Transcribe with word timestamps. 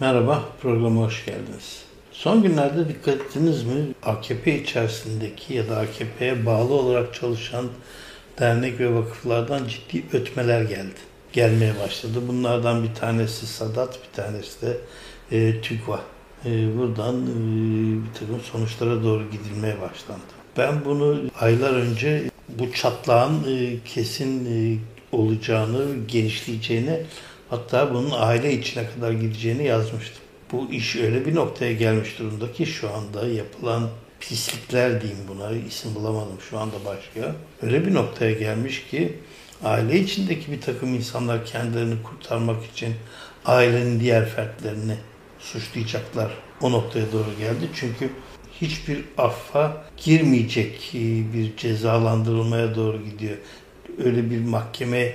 Merhaba, 0.00 0.44
programa 0.62 1.00
hoş 1.00 1.26
geldiniz. 1.26 1.82
Son 2.12 2.42
günlerde 2.42 2.88
dikkat 2.88 3.14
ettiniz 3.14 3.64
mi? 3.64 3.72
AKP 4.02 4.62
içerisindeki 4.62 5.54
ya 5.54 5.68
da 5.68 5.76
AKP'ye 5.76 6.46
bağlı 6.46 6.74
olarak 6.74 7.14
çalışan 7.14 7.66
dernek 8.38 8.80
ve 8.80 8.94
vakıflardan 8.94 9.62
ciddi 9.68 10.16
ötmeler 10.16 10.62
geldi. 10.62 10.94
Gelmeye 11.32 11.72
başladı. 11.84 12.18
Bunlardan 12.28 12.82
bir 12.82 12.94
tanesi 12.94 13.46
Sadat, 13.46 13.98
bir 14.02 14.22
tanesi 14.22 14.62
de 14.62 14.76
e, 15.32 15.60
TÜGVA. 15.60 16.00
E, 16.44 16.78
buradan 16.78 17.16
e, 17.22 17.34
bir 18.04 18.14
takım 18.20 18.40
sonuçlara 18.52 19.04
doğru 19.04 19.22
gidilmeye 19.30 19.74
başlandı. 19.80 20.32
Ben 20.56 20.84
bunu 20.84 21.20
aylar 21.40 21.72
önce 21.72 22.30
bu 22.48 22.72
çatlağın 22.72 23.44
e, 23.56 23.76
kesin 23.84 24.46
e, 24.46 24.78
olacağını, 25.12 26.06
genişleyeceğini 26.08 27.00
hatta 27.50 27.94
bunun 27.94 28.10
aile 28.14 28.52
içine 28.52 28.86
kadar 28.94 29.12
gideceğini 29.12 29.64
yazmıştım. 29.64 30.22
Bu 30.52 30.72
iş 30.72 30.96
öyle 30.96 31.26
bir 31.26 31.34
noktaya 31.34 31.72
gelmiş 31.72 32.18
durumda 32.18 32.52
ki 32.52 32.66
şu 32.66 32.90
anda 32.94 33.28
yapılan 33.28 33.88
pislikler 34.20 35.02
diyeyim 35.02 35.20
buna 35.28 35.52
isim 35.52 35.94
bulamadım 35.94 36.38
şu 36.50 36.58
anda 36.58 36.76
başka. 36.86 37.34
Öyle 37.62 37.86
bir 37.86 37.94
noktaya 37.94 38.32
gelmiş 38.32 38.86
ki 38.90 39.18
aile 39.64 40.00
içindeki 40.00 40.52
bir 40.52 40.60
takım 40.60 40.94
insanlar 40.94 41.46
kendilerini 41.46 42.02
kurtarmak 42.02 42.64
için 42.64 42.94
ailenin 43.44 44.00
diğer 44.00 44.28
fertlerini 44.28 44.96
suçlayacaklar. 45.38 46.30
O 46.60 46.72
noktaya 46.72 47.12
doğru 47.12 47.38
geldi. 47.38 47.68
Çünkü 47.74 48.10
hiçbir 48.60 49.04
affa 49.18 49.84
girmeyecek 49.96 50.90
bir 51.34 51.56
cezalandırılmaya 51.56 52.74
doğru 52.74 53.04
gidiyor. 53.04 53.36
Öyle 54.04 54.30
bir 54.30 54.40
mahkeme 54.40 55.12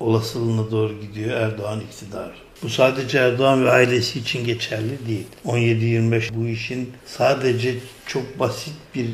olasılığına 0.00 0.70
doğru 0.70 1.00
gidiyor 1.00 1.30
Erdoğan 1.40 1.80
iktidar. 1.80 2.30
Bu 2.62 2.68
sadece 2.68 3.18
Erdoğan 3.18 3.64
ve 3.64 3.70
ailesi 3.70 4.18
için 4.18 4.44
geçerli 4.44 5.06
değil. 5.08 5.26
17-25 5.46 6.34
bu 6.34 6.46
işin 6.46 6.92
sadece 7.06 7.74
çok 8.06 8.38
basit 8.38 8.74
bir 8.94 9.06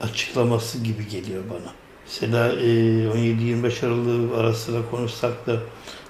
açıklaması 0.00 0.78
gibi 0.78 1.08
geliyor 1.08 1.42
bana. 1.50 1.72
Mesela 2.06 2.54
17-25 2.54 3.86
Aralık 3.86 4.38
arasında 4.38 4.90
konuşsak 4.90 5.46
da 5.46 5.56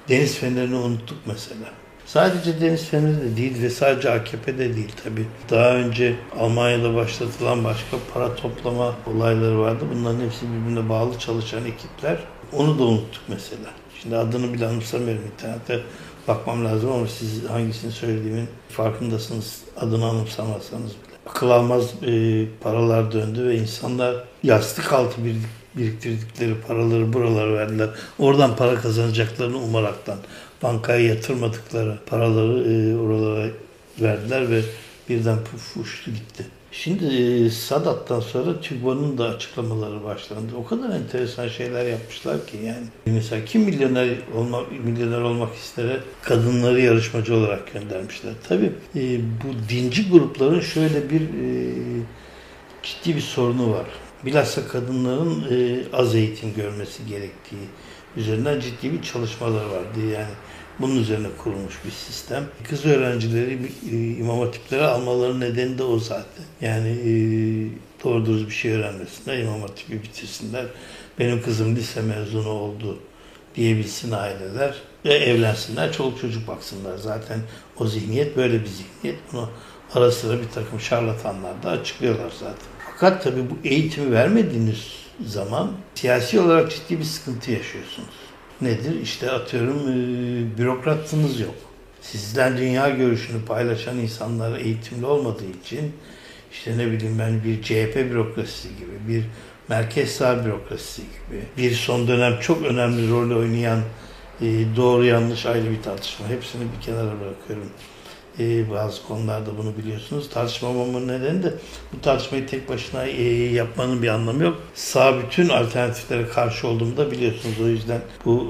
deniz 0.08 0.38
fenerini 0.38 0.76
unuttuk 0.76 1.18
mesela. 1.26 1.70
Sadece 2.06 2.60
deniz 2.60 2.84
feneri 2.84 3.20
de 3.20 3.36
değil 3.36 3.62
ve 3.62 3.70
sadece 3.70 4.10
AKP'de 4.10 4.76
değil 4.76 4.92
tabii. 5.04 5.26
Daha 5.50 5.74
önce 5.74 6.14
Almanya'da 6.38 6.94
başlatılan 6.94 7.64
başka 7.64 7.96
para 8.14 8.34
toplama 8.34 8.94
olayları 9.06 9.58
vardı. 9.58 9.84
Bunların 9.94 10.20
hepsi 10.20 10.46
birbirine 10.46 10.88
bağlı 10.88 11.18
çalışan 11.18 11.64
ekipler. 11.64 12.18
Onu 12.52 12.78
da 12.78 12.82
unuttuk 12.82 13.22
mesela. 13.28 13.70
Şimdi 14.04 14.16
adını 14.16 14.52
bile 14.52 14.66
anımsamıyorum 14.66 15.22
internette 15.32 15.80
bakmam 16.28 16.64
lazım 16.64 16.92
ama 16.92 17.06
siz 17.06 17.44
hangisini 17.44 17.92
söylediğimin 17.92 18.48
farkındasınız. 18.68 19.60
Adını 19.76 20.06
anımsamazsanız 20.06 20.90
bile. 20.90 21.14
Akıl 21.26 21.50
almaz 21.50 21.84
e, 22.06 22.44
paralar 22.60 23.12
döndü 23.12 23.44
ve 23.44 23.56
insanlar 23.56 24.16
yastık 24.42 24.92
altı 24.92 25.16
biriktirdikleri 25.76 26.54
paraları 26.68 27.12
buralara 27.12 27.52
verdiler. 27.52 27.88
Oradan 28.18 28.56
para 28.56 28.74
kazanacaklarını 28.74 29.58
umaraktan 29.58 30.18
bankaya 30.62 31.00
yatırmadıkları 31.00 31.98
paraları 32.06 32.72
e, 32.72 32.96
oralara 32.96 33.48
verdiler 34.00 34.50
ve 34.50 34.62
birden 35.08 35.38
puf 35.44 35.76
uçtu 35.76 36.10
gitti. 36.10 36.44
Şimdi 36.76 37.04
e, 37.04 37.50
Sadat'tan 37.50 38.20
sonra 38.20 38.60
TÜGVA'nın 38.60 39.18
da 39.18 39.24
açıklamaları 39.28 40.04
başlandı. 40.04 40.52
O 40.58 40.64
kadar 40.64 40.90
enteresan 40.90 41.48
şeyler 41.48 41.86
yapmışlar 41.86 42.46
ki 42.46 42.56
yani. 42.64 42.86
Mesela 43.06 43.44
kim 43.44 43.62
milyoner 43.62 44.08
olmak 44.36 44.72
milyoner 44.84 45.20
olmak 45.20 45.54
istere 45.54 46.00
kadınları 46.22 46.80
yarışmacı 46.80 47.34
olarak 47.36 47.72
göndermişler. 47.72 48.32
Tabii 48.48 48.72
e, 48.96 49.18
bu 49.18 49.68
dinci 49.68 50.10
grupların 50.10 50.60
şöyle 50.60 51.10
bir 51.10 51.20
e, 51.20 51.74
ciddi 52.82 53.16
bir 53.16 53.20
sorunu 53.20 53.72
var. 53.72 53.86
Bilhassa 54.24 54.68
kadınların 54.68 55.44
az 55.92 56.14
eğitim 56.14 56.54
görmesi 56.54 57.06
gerektiği 57.06 57.68
üzerinden 58.16 58.60
ciddi 58.60 58.92
bir 58.92 59.02
çalışmalar 59.02 59.64
vardı. 59.64 60.00
Yani 60.12 60.34
bunun 60.80 60.96
üzerine 60.96 61.28
kurulmuş 61.38 61.74
bir 61.84 61.90
sistem. 61.90 62.44
Kız 62.68 62.86
öğrencileri 62.86 63.58
e, 63.90 63.96
imam 63.96 64.40
hatiplere 64.40 64.86
almaları 64.86 65.40
nedeni 65.40 65.78
de 65.78 65.82
o 65.82 65.98
zaten. 65.98 66.44
Yani 66.60 66.88
e, 66.88 67.12
doğru 68.04 68.26
dürüst 68.26 68.46
bir 68.46 68.54
şey 68.54 68.72
öğrenmesinler, 68.72 69.38
imam 69.38 69.60
hatipi 69.60 70.02
bitirsinler. 70.02 70.66
Benim 71.18 71.42
kızım 71.42 71.76
lise 71.76 72.02
mezunu 72.02 72.48
oldu 72.48 72.98
diyebilsin 73.56 74.12
aileler 74.12 74.74
ve 75.04 75.14
evlensinler, 75.14 75.92
çoluk 75.92 76.20
çocuk 76.20 76.48
baksınlar. 76.48 76.98
Zaten 76.98 77.40
o 77.78 77.86
zihniyet 77.86 78.36
böyle 78.36 78.60
bir 78.60 78.66
zihniyet. 78.66 79.18
Bunu 79.32 79.50
ara 79.94 80.10
sıra 80.10 80.40
bir 80.42 80.48
takım 80.48 80.80
şarlatanlar 80.80 81.62
da 81.62 81.70
açıklıyorlar 81.70 82.32
zaten. 82.38 82.66
Fakat 82.90 83.24
tabii 83.24 83.50
bu 83.50 83.68
eğitimi 83.68 84.12
vermediğiniz 84.12 84.92
zaman 85.26 85.72
siyasi 85.94 86.40
olarak 86.40 86.70
ciddi 86.70 86.98
bir 86.98 87.04
sıkıntı 87.04 87.50
yaşıyorsunuz. 87.50 88.23
Nedir? 88.60 89.00
İşte 89.02 89.30
atıyorum 89.30 89.78
e, 89.88 90.58
bürokratınız 90.58 91.40
yok. 91.40 91.54
Sizden 92.00 92.56
dünya 92.56 92.88
görüşünü 92.88 93.44
paylaşan 93.44 93.98
insanlar 93.98 94.58
eğitimli 94.58 95.06
olmadığı 95.06 95.50
için 95.64 95.92
işte 96.52 96.78
ne 96.78 96.90
bileyim 96.90 97.18
ben 97.18 97.44
bir 97.44 97.62
CHP 97.62 97.96
bürokrasisi 97.96 98.68
gibi, 98.68 99.08
bir 99.08 99.24
merkez 99.68 100.10
sağ 100.10 100.44
bürokrasisi 100.44 101.02
gibi, 101.02 101.42
bir 101.56 101.74
son 101.74 102.08
dönem 102.08 102.40
çok 102.40 102.62
önemli 102.62 103.10
rol 103.10 103.36
oynayan 103.38 103.80
e, 104.40 104.46
doğru 104.76 105.04
yanlış 105.04 105.46
ayrı 105.46 105.70
bir 105.70 105.82
tartışma. 105.82 106.28
Hepsini 106.28 106.62
bir 106.62 106.84
kenara 106.86 107.20
bırakıyorum 107.20 107.70
e, 108.38 108.70
bazı 108.70 109.02
konularda 109.02 109.58
bunu 109.58 109.76
biliyorsunuz. 109.76 110.30
Tartışmamamın 110.30 111.08
nedeni 111.08 111.42
de 111.42 111.54
bu 111.92 112.00
tartışmayı 112.00 112.46
tek 112.46 112.68
başına 112.68 113.06
e, 113.06 113.22
yapmanın 113.52 114.02
bir 114.02 114.08
anlamı 114.08 114.42
yok. 114.42 114.62
Sağ 114.74 115.22
bütün 115.22 115.48
alternatiflere 115.48 116.28
karşı 116.28 116.68
olduğumu 116.68 116.96
da 116.96 117.10
biliyorsunuz. 117.10 117.60
O 117.62 117.68
yüzden 117.68 118.00
bu 118.24 118.46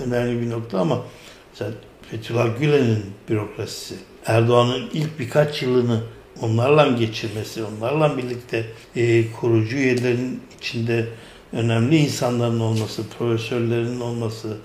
e, 0.00 0.04
önemli 0.04 0.40
bir 0.40 0.50
nokta 0.50 0.78
ama 0.78 1.02
mesela 1.52 1.70
Fethullah 2.10 2.60
Gülen'in 2.60 3.04
bürokrasisi, 3.28 3.94
Erdoğan'ın 4.26 4.90
ilk 4.92 5.18
birkaç 5.18 5.62
yılını 5.62 6.00
onlarla 6.40 6.86
geçirmesi, 6.86 7.64
onlarla 7.64 8.16
birlikte 8.18 8.66
e, 8.96 9.32
kurucu 9.32 9.76
üyelerin 9.76 10.40
içinde 10.58 11.06
önemli 11.52 11.96
insanların 11.96 12.60
olması, 12.60 13.02
profesörlerin 13.18 14.00
olması, 14.00 14.56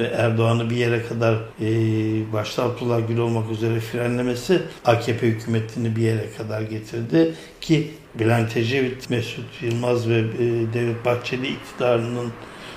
ve 0.00 0.04
Erdoğan'ı 0.04 0.70
bir 0.70 0.76
yere 0.76 1.02
kadar 1.06 1.34
e, 1.60 2.32
başta 2.32 2.62
Abdullah 2.62 3.08
Gül 3.08 3.18
olmak 3.18 3.50
üzere 3.50 3.80
frenlemesi 3.80 4.62
AKP 4.84 5.26
hükümetini 5.26 5.96
bir 5.96 6.02
yere 6.02 6.30
kadar 6.38 6.60
getirdi. 6.60 7.34
Ki 7.60 7.90
Bülent 8.14 8.56
Ecevit, 8.56 9.10
Mesut 9.10 9.62
Yılmaz 9.62 10.08
ve 10.08 10.18
e, 10.18 10.74
Devlet 10.74 11.04
Bahçeli 11.04 11.48
iktidarının 11.48 12.32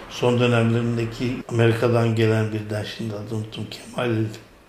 son 0.09 0.39
dönemlerindeki 0.39 1.25
Amerika'dan 1.49 2.15
gelen 2.15 2.45
birden 2.53 2.85
şimdi 2.97 3.13
adını 3.13 3.37
unuttum 3.37 3.65
Kemal 3.71 4.11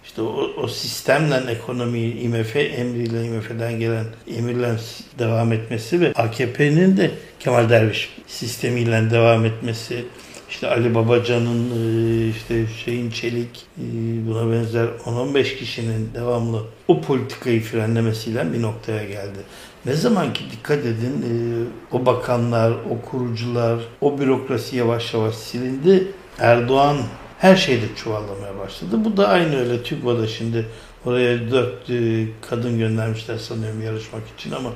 işte 0.05 0.23
o, 0.23 0.51
o 0.57 0.69
sistemle 0.69 1.53
ekonomiyi 1.53 2.21
IMF 2.21 2.57
emriyle 2.57 3.25
IMF'den 3.25 3.79
gelen 3.79 4.05
emirle 4.39 4.77
devam 5.19 5.53
etmesi 5.53 6.01
ve 6.01 6.13
AKP'nin 6.13 6.97
de 6.97 7.11
Kemal 7.41 7.71
Derviş 7.71 8.17
sistemiyle 8.27 9.11
devam 9.11 9.45
etmesi 9.45 10.05
işte 10.51 10.69
Ali 10.69 10.95
Babacan'ın 10.95 11.71
e, 11.71 12.29
işte 12.29 12.67
şeyin 12.85 13.11
Çelik 13.11 13.67
e, 13.79 13.83
buna 14.27 14.53
benzer 14.53 14.87
10-15 15.05 15.57
kişinin 15.57 16.11
devamlı 16.15 16.63
o 16.89 17.01
politikayı 17.01 17.63
frenlemesiyle 17.63 18.53
bir 18.53 18.63
noktaya 18.63 19.05
geldi. 19.05 19.39
Ne 19.87 19.93
zaman 19.95 20.33
ki 20.33 20.45
dikkat 20.53 20.79
edin 20.79 21.23
e, 21.23 21.33
o 21.97 22.07
bakanlar, 22.07 22.73
o 22.73 23.11
kurucular, 23.11 23.79
o 24.01 24.19
bürokrasi 24.19 24.77
yavaş 24.77 25.15
yavaş 25.15 25.35
silindi. 25.35 26.07
Erdoğan 26.39 26.97
her 27.39 27.57
şeyde 27.57 27.85
çuvallamaya 27.97 28.59
başladı. 28.59 29.05
Bu 29.05 29.17
da 29.17 29.29
aynı 29.29 29.57
öyle 29.57 29.83
TÜGVA'da 29.83 30.27
şimdi 30.27 30.67
oraya 31.05 31.51
dört 31.51 31.87
kadın 32.51 32.79
göndermişler 32.79 33.39
sanıyorum 33.39 33.83
yarışmak 33.83 34.23
için 34.39 34.53
ama 34.53 34.71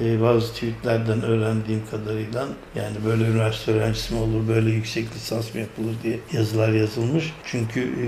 e, 0.00 0.20
bazı 0.20 0.52
tweetlerden 0.52 1.22
öğrendiğim 1.22 1.82
kadarıyla 1.90 2.48
yani 2.74 2.96
böyle 3.06 3.24
üniversite 3.24 3.72
öğrencisi 3.72 4.14
mi 4.14 4.20
olur, 4.20 4.48
böyle 4.48 4.70
yüksek 4.70 5.14
lisans 5.14 5.54
mı 5.54 5.60
yapılır 5.60 5.94
diye 6.02 6.18
yazılar 6.32 6.72
yazılmış. 6.72 7.34
Çünkü 7.44 7.80
e, 7.80 8.06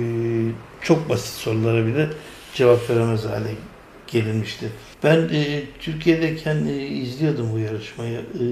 çok 0.83 1.09
basit 1.09 1.35
sorulara 1.35 1.87
bile 1.87 2.09
cevap 2.55 2.91
veremez 2.91 3.25
hale 3.25 3.51
gelinmişti. 4.07 4.67
Ben 5.05 5.29
e, 5.33 5.63
Türkiye'deyken 5.81 6.67
e, 6.67 6.87
izliyordum 6.87 7.53
bu 7.53 7.59
yarışmayı. 7.59 8.19
E, 8.19 8.45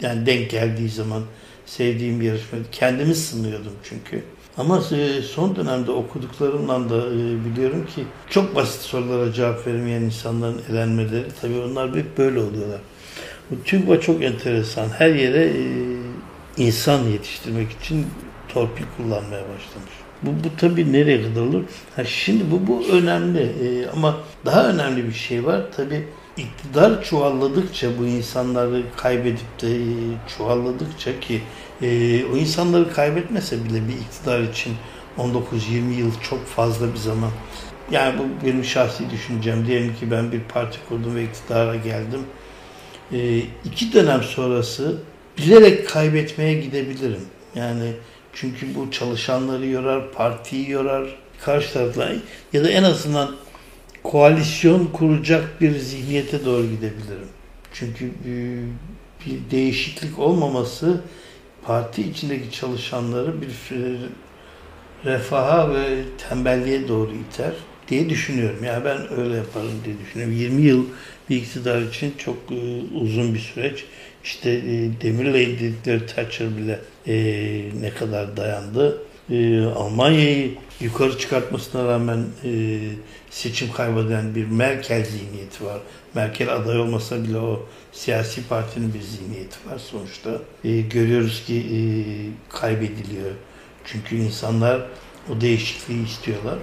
yani 0.00 0.26
denk 0.26 0.50
geldiği 0.50 0.88
zaman 0.88 1.22
sevdiğim 1.66 2.22
yarışma. 2.22 2.58
Kendimi 2.72 3.14
sınıyordum 3.14 3.72
çünkü. 3.82 4.22
Ama 4.58 4.82
e, 4.92 5.22
son 5.22 5.56
dönemde 5.56 5.90
okuduklarımdan 5.90 6.90
da 6.90 6.96
e, 6.96 7.44
biliyorum 7.44 7.86
ki 7.96 8.04
çok 8.30 8.54
basit 8.54 8.80
sorulara 8.80 9.32
cevap 9.32 9.66
vermeyen 9.66 10.02
insanların 10.02 10.60
elenmeleri 10.70 11.24
tabii 11.40 11.58
onlar 11.60 11.96
hep 11.96 12.18
böyle 12.18 12.38
oluyorlar. 12.38 12.80
Bu 13.50 13.62
TÜGVA 13.64 14.00
çok 14.00 14.22
enteresan. 14.22 14.88
Her 14.88 15.10
yere 15.10 15.44
e, 15.44 15.62
insan 16.56 17.02
yetiştirmek 17.02 17.70
için 17.72 18.06
torpil 18.48 18.84
kullanmaya 18.96 19.42
başlamış. 19.42 19.92
Bu, 20.22 20.30
bu 20.30 20.56
tabii 20.56 20.92
nereye 20.92 21.22
kadar 21.22 21.40
olur? 21.40 21.62
Ha 21.96 22.04
şimdi 22.04 22.44
bu, 22.50 22.66
bu 22.66 22.86
önemli 22.92 23.52
ama 23.96 24.16
daha 24.44 24.68
önemli 24.68 25.06
bir 25.06 25.12
şey 25.12 25.46
var. 25.46 25.62
Tabii 25.76 26.08
iktidar 26.38 27.04
çuvalladıkça 27.04 27.98
bu 27.98 28.06
insanları 28.06 28.82
kaybedip 28.96 29.62
de 29.62 29.76
e, 29.76 29.86
çuvalladıkça 30.36 31.20
ki 31.20 31.40
e, 31.82 31.86
o 32.24 32.36
insanları 32.36 32.92
kaybetmese 32.92 33.64
bile 33.64 33.88
bir 33.88 33.92
iktidar 33.92 34.40
için 34.40 34.72
19-20 35.18 35.94
yıl 35.98 36.10
çok 36.30 36.46
fazla 36.46 36.92
bir 36.92 36.98
zaman. 36.98 37.30
Yani 37.90 38.18
bu 38.18 38.46
benim 38.46 38.64
şahsi 38.64 39.10
düşüncem. 39.10 39.66
Diyelim 39.66 39.94
ki 39.94 40.10
ben 40.10 40.32
bir 40.32 40.40
parti 40.40 40.78
kurdum 40.88 41.16
ve 41.16 41.24
iktidara 41.24 41.76
geldim. 41.76 42.20
E, 43.12 43.38
iki 43.64 43.92
dönem 43.92 44.22
sonrası 44.22 44.98
bilerek 45.38 45.88
kaybetmeye 45.88 46.54
gidebilirim. 46.60 47.24
Yani 47.54 47.92
çünkü 48.32 48.74
bu 48.74 48.90
çalışanları 48.90 49.66
yorar, 49.66 50.12
partiyi 50.12 50.70
yorar, 50.70 51.16
karşı 51.44 51.72
tarafla 51.72 52.12
ya 52.52 52.64
da 52.64 52.70
en 52.70 52.82
azından 52.82 53.30
koalisyon 54.08 54.86
kuracak 54.86 55.60
bir 55.60 55.78
zihniyete 55.78 56.44
doğru 56.44 56.62
gidebilirim. 56.62 57.28
Çünkü 57.72 58.06
e, 58.06 58.32
bir 59.26 59.50
değişiklik 59.50 60.18
olmaması 60.18 61.00
parti 61.62 62.02
içindeki 62.02 62.50
çalışanları 62.50 63.34
bir 63.42 63.48
refaha 65.04 65.74
ve 65.74 66.02
tembelliğe 66.28 66.88
doğru 66.88 67.10
iter 67.10 67.52
diye 67.88 68.08
düşünüyorum. 68.08 68.64
Yani 68.64 68.84
ben 68.84 69.18
öyle 69.18 69.36
yaparım 69.36 69.80
diye 69.84 69.96
düşünüyorum. 69.98 70.36
20 70.36 70.62
yıl 70.62 70.84
bir 71.30 71.36
iktidar 71.36 71.82
için 71.82 72.14
çok 72.18 72.36
e, 72.50 72.82
uzun 73.00 73.34
bir 73.34 73.38
süreç. 73.38 73.84
İşte 74.24 74.50
e, 74.50 75.00
Demirel'e 75.02 75.46
dedikleri 75.46 76.06
Thatcher 76.06 76.48
bile 76.56 76.80
ne 77.80 77.90
kadar 77.90 78.36
dayandı. 78.36 79.02
E, 79.30 79.64
Almanya'yı 79.64 80.54
yukarı 80.80 81.18
çıkartmasına 81.18 81.88
rağmen 81.88 82.24
e, 82.44 82.80
seçim 83.30 83.72
kaybeden 83.72 84.34
bir 84.34 84.46
Merkel 84.46 85.04
zihniyeti 85.04 85.64
var. 85.64 85.78
Merkel 86.14 86.54
aday 86.54 86.80
olmasa 86.80 87.24
bile 87.24 87.38
o 87.38 87.66
siyasi 87.92 88.48
partinin 88.48 88.94
bir 88.94 89.00
zihniyeti 89.00 89.56
var 89.70 89.78
sonuçta. 89.78 90.30
E, 90.64 90.80
görüyoruz 90.80 91.44
ki 91.46 91.54
e, 91.56 91.80
kaybediliyor. 92.48 93.30
Çünkü 93.84 94.16
insanlar 94.16 94.80
o 95.32 95.40
değişikliği 95.40 96.04
istiyorlar. 96.04 96.58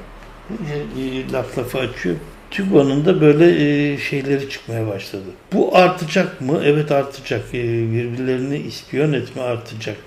E, 0.50 1.02
e, 1.02 1.32
laf 1.32 1.58
lafı 1.58 1.78
açıyor. 1.80 2.16
TÜGVA'nın 2.52 3.06
da 3.06 3.22
böyle 3.22 3.46
e, 3.94 3.98
şeyleri 3.98 4.50
çıkmaya 4.50 4.88
başladı. 4.88 5.24
Bu 5.54 5.78
artacak 5.78 6.42
mı? 6.42 6.62
Evet 6.64 6.92
artacak. 6.92 7.42
E, 7.54 7.64
birbirlerini 7.92 8.58
ispiyon 8.58 9.14
etme 9.14 9.42
artacak. 9.42 9.98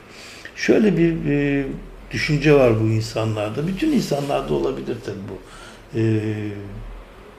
Şöyle 0.57 0.97
bir 0.97 1.31
e, 1.31 1.67
düşünce 2.11 2.55
var 2.55 2.81
bu 2.81 2.85
insanlarda. 2.85 3.67
Bütün 3.67 3.93
insanlarda 3.93 4.55
olabilir 4.55 4.97
tabii 5.07 5.17
bu. 5.31 5.39
E, 5.99 6.23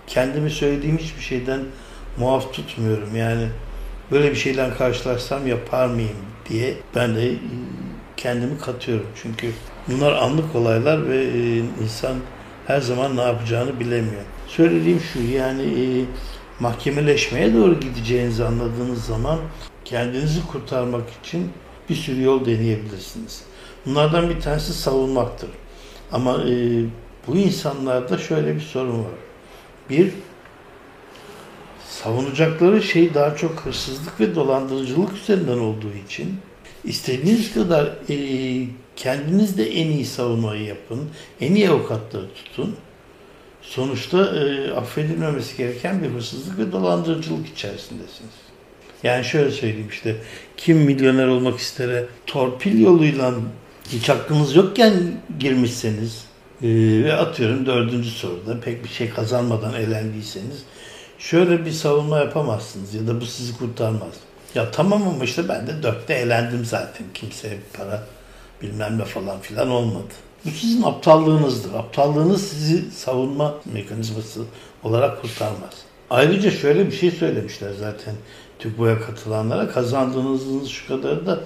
kendimi 0.08 0.50
söylediğim 0.50 0.98
hiçbir 0.98 1.22
şeyden 1.22 1.62
muaf 2.18 2.54
tutmuyorum. 2.54 3.16
Yani 3.16 3.48
böyle 4.12 4.32
bir 4.32 4.36
şeyle 4.36 4.70
karşılaşsam 4.78 5.48
yapar 5.48 5.88
mıyım 5.88 6.18
diye 6.50 6.74
ben 6.96 7.16
de 7.16 7.32
e, 7.32 7.38
kendimi 8.18 8.60
katıyorum. 8.60 9.08
Çünkü 9.22 9.52
bunlar 9.88 10.12
anlık 10.12 10.56
olaylar 10.56 11.10
ve 11.10 11.24
e, 11.24 11.58
insan 11.84 12.16
her 12.68 12.82
zaman 12.82 13.18
ne 13.18 13.22
yapacağını 13.22 13.80
bilemiyor. 13.80 14.22
Söylediğim 14.48 15.00
şu 15.14 15.22
yani 15.22 15.62
e, 15.64 16.06
mahkemeleşmeye 16.60 17.54
doğru 17.54 17.80
gideceğinizi 17.80 18.46
anladığınız 18.46 19.06
zaman 19.06 19.40
kendinizi 19.86 20.48
kurtarmak 20.48 21.04
için 21.24 21.52
bir 21.90 21.96
sürü 21.96 22.24
yol 22.24 22.46
deneyebilirsiniz. 22.46 23.44
Bunlardan 23.86 24.30
bir 24.30 24.42
tanesi 24.42 24.74
savunmaktır. 24.74 25.50
Ama 26.12 26.44
e, 26.44 26.84
bu 27.28 27.36
insanlarda 27.38 28.18
şöyle 28.18 28.56
bir 28.56 28.62
sorun 28.62 29.00
var. 29.00 29.12
Bir, 29.90 30.12
savunacakları 31.90 32.84
şey 32.84 33.14
daha 33.14 33.36
çok 33.36 33.60
hırsızlık 33.60 34.20
ve 34.20 34.36
dolandırıcılık 34.36 35.14
üzerinden 35.14 35.58
olduğu 35.58 35.94
için 36.08 36.36
istediğiniz 36.84 37.54
kadar 37.54 37.86
e, 38.10 38.16
kendiniz 38.96 39.58
de 39.58 39.72
en 39.72 39.88
iyi 39.88 40.06
savunmayı 40.06 40.64
yapın, 40.64 41.10
en 41.42 41.56
iyi 41.56 41.70
avukatları 41.70 42.34
tutun. 42.36 42.76
Sonuçta 43.62 44.18
e, 44.18 44.72
affedilmemesi 44.72 45.58
gereken 45.58 46.04
bir 46.04 46.10
hırsızlık 46.10 46.58
ve 46.58 46.72
dolandırıcılık 46.72 47.48
içerisindesiniz. 47.48 48.34
Yani 49.04 49.26
şöyle 49.26 49.52
söyleyeyim 49.52 49.88
işte 49.90 50.16
kim 50.58 50.78
milyoner 50.78 51.28
olmak 51.28 51.60
istere 51.60 52.06
torpil 52.26 52.82
yoluyla 52.82 53.34
hiç 53.92 54.10
hakkınız 54.10 54.56
yokken 54.56 54.94
girmişseniz 55.40 56.24
e, 56.62 56.68
ve 57.04 57.14
atıyorum 57.14 57.66
dördüncü 57.66 58.10
soruda 58.10 58.60
pek 58.60 58.84
bir 58.84 58.90
şey 58.90 59.10
kazanmadan 59.10 59.74
elendiyseniz 59.74 60.64
şöyle 61.20 61.66
bir 61.66 61.72
savunma 61.72 62.20
yapamazsınız 62.20 62.94
ya 62.94 63.08
da 63.08 63.22
bu 63.22 63.26
sizi 63.26 63.58
kurtarmaz. 63.58 64.14
Ya 64.56 64.72
tamam 64.72 65.08
ama 65.08 65.24
işte 65.24 65.50
ben 65.50 65.68
de 65.68 65.84
dörtte 65.84 66.14
elendim 66.14 66.66
zaten. 66.66 67.06
Kimseye 67.14 67.58
para 67.78 68.04
bilmem 68.62 68.98
ne 68.98 69.06
falan 69.06 69.40
filan 69.40 69.70
olmadı. 69.70 70.14
Bu 70.46 70.50
sizin 70.50 70.84
aptallığınızdır. 70.84 71.74
Aptallığınız 71.74 72.48
sizi 72.48 72.92
savunma 72.92 73.56
mekanizması 73.74 74.42
olarak 74.84 75.22
kurtarmaz. 75.22 75.74
Ayrıca 76.10 76.52
şöyle 76.52 76.88
bir 76.88 76.92
şey 76.92 77.12
söylemişler 77.12 77.72
zaten 77.80 78.16
TÜGVA'ya 78.60 79.02
katılanlara. 79.02 79.70
Kazandığınızın 79.70 80.66
şu 80.66 80.88
kadarı 80.88 81.26
da 81.26 81.40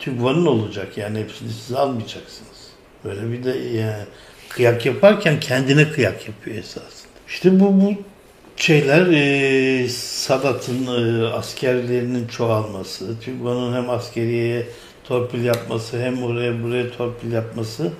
TÜGVA'nın 0.00 0.46
olacak. 0.46 0.98
Yani 0.98 1.18
hepsini 1.18 1.50
siz 1.50 1.72
almayacaksınız. 1.72 2.70
Böyle 3.04 3.32
bir 3.32 3.44
de 3.44 3.50
yani 3.50 4.04
kıyak 4.48 4.86
yaparken 4.86 5.40
kendine 5.40 5.90
kıyak 5.90 6.28
yapıyor 6.28 6.56
esasında. 6.56 7.10
İşte 7.28 7.60
bu, 7.60 7.80
bu 7.80 7.94
şeyler 8.56 9.06
e, 9.06 9.88
Sadat'ın 9.88 10.86
e, 10.86 11.26
askerlerinin 11.26 12.26
çoğalması, 12.26 13.20
TÜGVA'nın 13.20 13.74
hem 13.74 13.90
askeriyeye 13.90 14.66
torpil 15.04 15.44
yapması 15.44 16.02
hem 16.02 16.22
oraya 16.22 16.62
buraya 16.62 16.90
torpil 16.90 17.32
yapması 17.32 17.92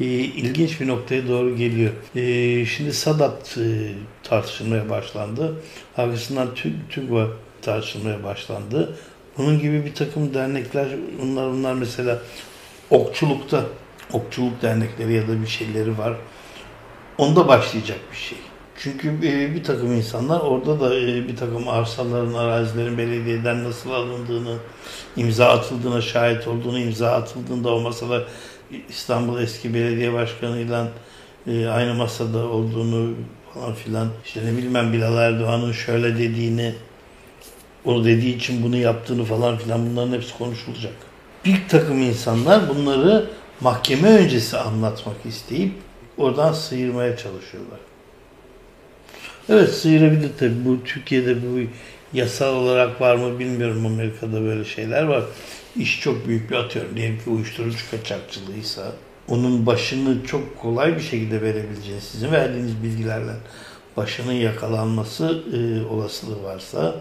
e, 0.00 0.04
ilginç 0.04 0.80
bir 0.80 0.88
noktaya 0.88 1.28
doğru 1.28 1.56
geliyor. 1.56 1.92
E, 2.16 2.66
şimdi 2.66 2.92
Sadat 2.92 3.58
e, 3.58 3.92
tartışılmaya 4.22 4.90
başlandı. 4.90 5.54
Arkasından 5.96 6.48
TÜGVA 6.90 7.26
tartışılmaya 7.62 8.24
başlandı. 8.24 8.96
Bunun 9.38 9.58
gibi 9.58 9.84
bir 9.84 9.94
takım 9.94 10.34
dernekler, 10.34 10.88
bunlar 11.22 11.52
bunlar 11.52 11.74
mesela 11.74 12.18
okçulukta, 12.90 13.64
okçuluk 14.12 14.62
dernekleri 14.62 15.12
ya 15.12 15.28
da 15.28 15.42
bir 15.42 15.46
şeyleri 15.46 15.98
var. 15.98 16.16
Onda 17.18 17.48
başlayacak 17.48 17.98
bir 18.12 18.16
şey. 18.16 18.38
Çünkü 18.78 19.08
e, 19.08 19.54
bir 19.54 19.64
takım 19.64 19.92
insanlar 19.92 20.40
orada 20.40 20.80
da 20.80 20.94
e, 20.94 21.28
bir 21.28 21.36
takım 21.36 21.68
arsaların, 21.68 22.34
arazilerin 22.34 22.98
belediyeden 22.98 23.64
nasıl 23.64 23.90
alındığını, 23.90 24.56
imza 25.16 25.48
atıldığına 25.48 26.00
şahit 26.00 26.48
olduğunu, 26.48 26.78
imza 26.78 27.12
atıldığında 27.12 27.74
o 27.74 27.80
masada 27.80 28.24
İstanbul 28.88 29.40
eski 29.40 29.74
belediye 29.74 30.12
başkanıyla 30.12 30.88
e, 31.46 31.66
aynı 31.66 31.94
masada 31.94 32.38
olduğunu 32.38 33.14
falan 33.54 33.74
filan. 33.74 34.08
İşte 34.24 34.40
ne 34.46 34.56
bilmem 34.56 34.92
Bilal 34.92 35.18
Erdoğan'ın 35.18 35.72
şöyle 35.72 36.14
dediğini, 36.14 36.74
o 37.86 38.04
dediği 38.04 38.36
için 38.36 38.62
bunu 38.62 38.76
yaptığını 38.76 39.24
falan 39.24 39.56
filan 39.58 39.90
bunların 39.90 40.12
hepsi 40.12 40.38
konuşulacak. 40.38 40.92
Bir 41.44 41.68
takım 41.68 42.02
insanlar 42.02 42.68
bunları 42.68 43.30
mahkeme 43.60 44.08
öncesi 44.08 44.58
anlatmak 44.58 45.16
isteyip 45.24 45.72
oradan 46.18 46.52
sıyırmaya 46.52 47.16
çalışıyorlar. 47.16 47.78
Evet 49.48 49.74
sıyırabilir 49.74 50.30
tabii. 50.38 50.64
Bu 50.64 50.84
Türkiye'de 50.84 51.42
bu 51.42 51.60
yasal 52.12 52.54
olarak 52.54 53.00
var 53.00 53.16
mı 53.16 53.38
bilmiyorum. 53.38 53.86
Amerika'da 53.86 54.42
böyle 54.42 54.64
şeyler 54.64 55.02
var. 55.02 55.22
İş 55.76 56.00
çok 56.00 56.28
büyük 56.28 56.50
bir 56.50 56.56
atıyorum. 56.56 56.96
Diyelim 56.96 57.18
ki 57.18 57.30
uyuşturucu 57.30 57.90
kaçakçılığıysa 57.90 58.92
onun 59.28 59.66
başını 59.66 60.26
çok 60.26 60.58
kolay 60.58 60.96
bir 60.96 61.02
şekilde 61.02 61.42
verebileceğiniz 61.42 62.04
sizin 62.04 62.32
verdiğiniz 62.32 62.82
bilgilerle 62.82 63.32
başının 63.96 64.32
yakalanması 64.32 65.42
e, 65.52 65.86
olasılığı 65.86 66.42
varsa 66.42 66.94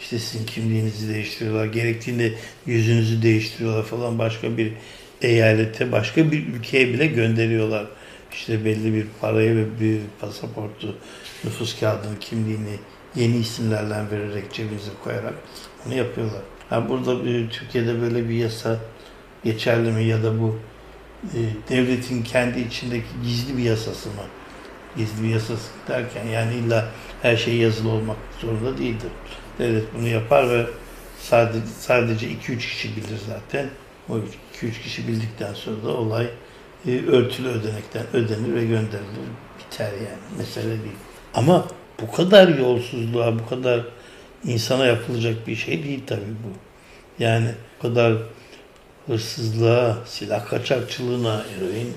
işte 0.00 0.18
sizin 0.18 0.46
kimliğinizi 0.46 1.14
değiştiriyorlar. 1.14 1.66
Gerektiğinde 1.66 2.32
yüzünüzü 2.66 3.22
değiştiriyorlar 3.22 3.84
falan 3.84 4.18
başka 4.18 4.56
bir 4.56 4.72
eyalete, 5.22 5.92
başka 5.92 6.32
bir 6.32 6.46
ülkeye 6.46 6.88
bile 6.88 7.06
gönderiyorlar. 7.06 7.86
İşte 8.32 8.64
belli 8.64 8.94
bir 8.94 9.06
parayı 9.20 9.56
ve 9.56 9.80
bir 9.80 10.00
pasaportu 10.20 10.96
nüfus 11.44 11.80
kağıdını, 11.80 12.18
kimliğini 12.20 12.76
yeni 13.16 13.36
isimlerle 13.36 13.94
vererek 14.10 14.52
cebinize 14.52 14.90
koyarak 15.04 15.34
bunu 15.84 15.94
yapıyorlar. 15.94 16.42
Ha 16.70 16.88
burada 16.88 17.24
bir, 17.24 17.50
Türkiye'de 17.50 18.00
böyle 18.00 18.28
bir 18.28 18.34
yasa 18.34 18.78
geçerli 19.44 19.92
mi 19.92 20.04
ya 20.04 20.22
da 20.22 20.40
bu 20.40 20.58
e, 21.24 21.40
devletin 21.68 22.22
kendi 22.22 22.60
içindeki 22.60 23.06
gizli 23.24 23.58
bir 23.58 23.62
yasası 23.62 24.08
mı? 24.08 24.14
Gizli 24.96 25.22
bir 25.22 25.28
yasası 25.28 25.70
derken 25.88 26.26
yani 26.26 26.54
illa 26.54 26.88
her 27.22 27.36
şey 27.36 27.56
yazılı 27.56 27.88
olmak 27.90 28.16
zorunda 28.40 28.78
değildir. 28.78 29.10
Devlet 29.58 29.94
bunu 29.94 30.08
yapar 30.08 30.50
ve 30.50 30.66
sadece 31.20 31.66
sadece 31.80 32.26
2-3 32.26 32.58
kişi 32.58 32.96
bilir 32.96 33.18
zaten. 33.28 33.66
O 34.08 34.12
2-3 34.62 34.82
kişi 34.82 35.08
bildikten 35.08 35.54
sonra 35.54 35.82
da 35.84 35.88
olay 35.88 36.26
e, 36.86 36.90
örtülü 37.06 37.48
ödenekten 37.48 38.02
ödenir 38.12 38.54
ve 38.54 38.64
gönderilir. 38.64 39.28
Biter 39.58 39.92
yani. 39.92 40.38
Mesele 40.38 40.68
değil. 40.68 40.96
Ama 41.34 41.66
bu 42.00 42.12
kadar 42.12 42.48
yolsuzluğa, 42.48 43.38
bu 43.38 43.48
kadar 43.48 43.80
insana 44.44 44.86
yapılacak 44.86 45.46
bir 45.46 45.56
şey 45.56 45.84
değil 45.84 46.00
tabii 46.06 46.20
bu. 46.20 46.58
Yani 47.22 47.50
bu 47.78 47.82
kadar 47.82 48.14
hırsızlığa, 49.06 49.98
silah 50.06 50.46
kaçakçılığına, 50.46 51.44
eroin, 51.56 51.94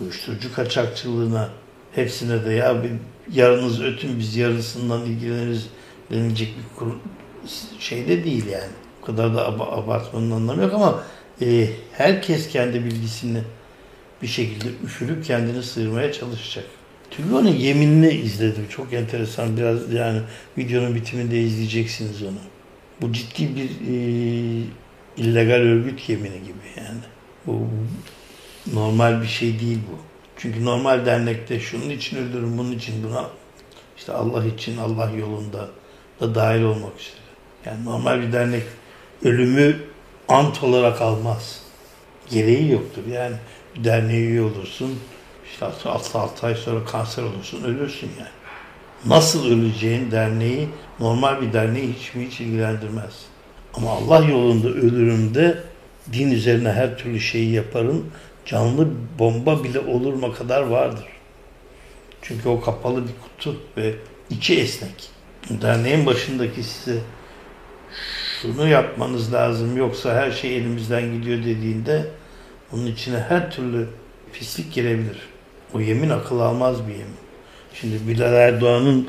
uyuşturucu 0.00 0.54
kaçakçılığına 0.54 1.48
hepsine 1.94 2.44
de 2.44 2.52
ya 2.52 2.82
bir 2.82 2.90
yarınız 3.32 3.82
ötün 3.82 4.18
biz 4.18 4.36
yarısından 4.36 5.04
ilgileniriz 5.04 5.68
denilecek 6.10 6.48
bir 6.82 7.80
şey 7.80 8.08
de 8.08 8.24
değil 8.24 8.46
yani. 8.46 8.72
O 9.02 9.06
kadar 9.06 9.34
da 9.34 9.46
ab 9.46 9.62
abartmanın 9.62 10.30
anlamı 10.30 10.62
yok 10.62 10.74
ama 10.74 11.02
e, 11.42 11.68
herkes 11.92 12.48
kendi 12.48 12.84
bilgisini 12.84 13.42
bir 14.22 14.26
şekilde 14.26 14.68
üfürüp 14.84 15.24
kendini 15.24 15.62
sıyırmaya 15.62 16.12
çalışacak. 16.12 16.64
Tülyon'un 17.10 17.48
yeminini 17.48 18.10
izledim. 18.10 18.66
Çok 18.68 18.92
enteresan. 18.92 19.56
Biraz 19.56 19.92
yani 19.92 20.20
videonun 20.58 20.94
bitiminde 20.94 21.40
izleyeceksiniz 21.40 22.22
onu. 22.22 22.38
Bu 23.02 23.12
ciddi 23.12 23.56
bir 23.56 23.70
e, 23.70 23.96
illegal 25.16 25.54
örgüt 25.54 26.08
yemini 26.08 26.38
gibi 26.38 26.68
yani. 26.76 27.00
Bu 27.46 27.66
normal 28.72 29.22
bir 29.22 29.26
şey 29.26 29.60
değil 29.60 29.78
bu. 29.92 29.98
Çünkü 30.36 30.64
normal 30.64 31.06
dernekte 31.06 31.60
şunun 31.60 31.90
için 31.90 32.16
öldürün, 32.16 32.58
bunun 32.58 32.72
için 32.72 33.04
buna 33.04 33.26
işte 33.96 34.12
Allah 34.12 34.46
için, 34.46 34.76
Allah 34.76 35.10
yolunda 35.10 35.68
da 36.20 36.34
dahil 36.34 36.62
olmak 36.62 37.00
üzere. 37.00 37.16
Yani 37.66 37.84
normal 37.84 38.22
bir 38.22 38.32
dernek 38.32 38.62
ölümü 39.24 39.76
ant 40.28 40.62
olarak 40.62 41.02
almaz. 41.02 41.62
Gereği 42.30 42.70
yoktur. 42.72 43.02
Yani 43.12 43.36
bir 43.76 43.84
derneğe 43.84 44.20
üye 44.20 44.42
olursun, 44.42 44.98
işte 45.52 45.66
6 45.88 46.46
ay 46.46 46.54
sonra 46.54 46.84
kanser 46.84 47.22
olursun, 47.22 47.64
ölürsün 47.64 48.10
yani. 48.18 48.28
Nasıl 49.06 49.50
öleceğin 49.50 50.10
derneği, 50.10 50.68
normal 51.00 51.42
bir 51.42 51.52
derneği 51.52 51.92
hiç 51.92 52.14
mi 52.14 52.26
hiç 52.26 52.40
ilgilendirmez. 52.40 53.14
Ama 53.74 53.90
Allah 53.90 54.24
yolunda 54.24 54.68
ölürümde 54.68 55.62
din 56.12 56.30
üzerine 56.30 56.72
her 56.72 56.98
türlü 56.98 57.20
şeyi 57.20 57.52
yaparım. 57.52 58.10
Canlı 58.44 58.88
bomba 59.18 59.64
bile 59.64 59.80
olurma 59.80 60.34
kadar 60.34 60.62
vardır. 60.62 61.06
Çünkü 62.22 62.48
o 62.48 62.60
kapalı 62.60 63.02
bir 63.02 63.12
kutu 63.22 63.56
ve 63.76 63.94
içi 64.30 64.60
esnek. 64.60 65.10
Derneğin 65.50 66.06
başındaki 66.06 66.62
size 66.62 67.00
şunu 68.42 68.68
yapmanız 68.68 69.32
lazım 69.32 69.76
yoksa 69.76 70.14
her 70.14 70.30
şey 70.30 70.56
elimizden 70.56 71.12
gidiyor 71.12 71.38
dediğinde 71.38 72.06
onun 72.72 72.86
içine 72.86 73.18
her 73.18 73.50
türlü 73.50 73.86
pislik 74.32 74.72
girebilir. 74.72 75.18
O 75.74 75.80
yemin 75.80 76.10
akıl 76.10 76.40
almaz 76.40 76.86
bir 76.88 76.92
yemin. 76.92 77.16
Şimdi 77.74 78.08
Bilal 78.08 78.32
Erdoğan'ın 78.32 79.08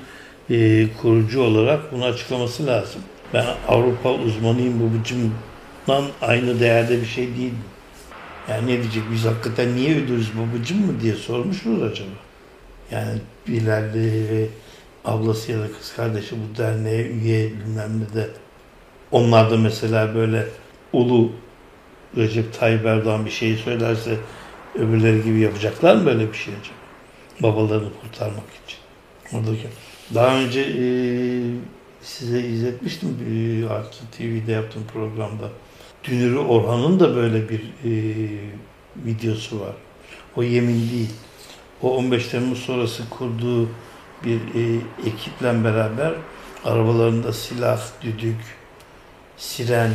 e, 0.50 0.88
kurucu 1.02 1.42
olarak 1.42 1.92
bunu 1.92 2.06
açıklaması 2.06 2.68
lazım. 2.68 3.02
Ben 3.34 3.46
Avrupa 3.68 4.14
uzmanıyım 4.14 4.80
babacımdan 4.80 6.12
aynı 6.22 6.60
değerde 6.60 7.02
bir 7.02 7.06
şey 7.06 7.38
değil. 7.38 7.54
Yani 8.50 8.68
ne 8.68 8.82
diyecek 8.82 9.04
biz 9.12 9.26
hakikaten 9.26 9.76
niye 9.76 10.04
ödüyoruz 10.04 10.32
babacım 10.38 10.86
mı 10.86 11.02
diye 11.02 11.16
sormuş 11.16 11.58
sormuşlar 11.58 11.92
acaba. 11.92 12.10
Yani 12.92 13.20
Bilal 13.48 13.84
ve 13.94 14.48
ablası 15.06 15.52
ya 15.52 15.60
da 15.60 15.68
kız 15.80 15.96
kardeşi 15.96 16.36
bu 16.36 16.58
derneğe 16.58 17.08
üye 17.08 17.52
bilmem 17.52 18.00
ne 18.00 18.16
de 18.16 18.30
onlar 19.12 19.52
da 19.52 19.58
mesela 19.58 20.16
böyle 20.16 20.48
ulu 20.94 21.32
Recep 22.18 22.60
Tayyip 22.60 22.86
Erdoğan 22.86 23.26
bir 23.26 23.32
şeyi 23.32 23.58
söylerse 23.58 24.18
öbürleri 24.76 25.24
gibi 25.24 25.40
yapacaklar 25.40 25.96
mı 25.96 26.06
böyle 26.06 26.32
bir 26.32 26.38
şey 26.38 26.54
acaba? 26.54 27.54
Babalarını 27.54 27.90
kurtarmak 28.02 28.44
için. 28.66 28.80
Oradaki. 29.38 29.68
Daha 30.16 30.36
önce 30.36 30.62
e, 30.62 30.86
size 32.02 32.40
izletmiştim 32.40 33.18
bir 33.20 33.70
Artı 33.70 33.98
TV'de 34.18 34.52
yaptığım 34.52 34.84
programda. 34.94 35.50
Dünürü 36.04 36.38
Orhan'ın 36.38 37.00
da 37.00 37.16
böyle 37.16 37.50
bir 37.50 37.60
e, 37.60 37.92
videosu 39.06 39.60
var. 39.60 39.76
O 40.36 40.44
yemin 40.44 40.90
değil. 40.90 41.10
O 41.82 41.98
15 41.98 42.28
Temmuz 42.28 42.60
sonrası 42.60 43.10
kurduğu 43.10 43.70
bir 44.26 44.40
e, 44.40 44.80
ekiple 45.06 45.64
beraber 45.64 46.14
arabalarında 46.66 47.34
silah, 47.34 47.82
düdük, 48.02 48.40
siren 49.38 49.92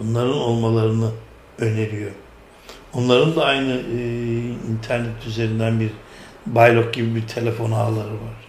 bunların 0.00 0.34
olmalarını 0.34 1.10
öneriyor. 1.58 2.10
Onların 2.92 3.36
da 3.36 3.44
aynı 3.44 3.72
e, 3.72 3.98
internet 4.70 5.26
üzerinden 5.26 5.80
bir 5.80 5.90
Baylok 6.46 6.94
gibi 6.94 7.14
bir 7.14 7.26
telefon 7.26 7.72
ağları 7.72 8.14
var. 8.14 8.46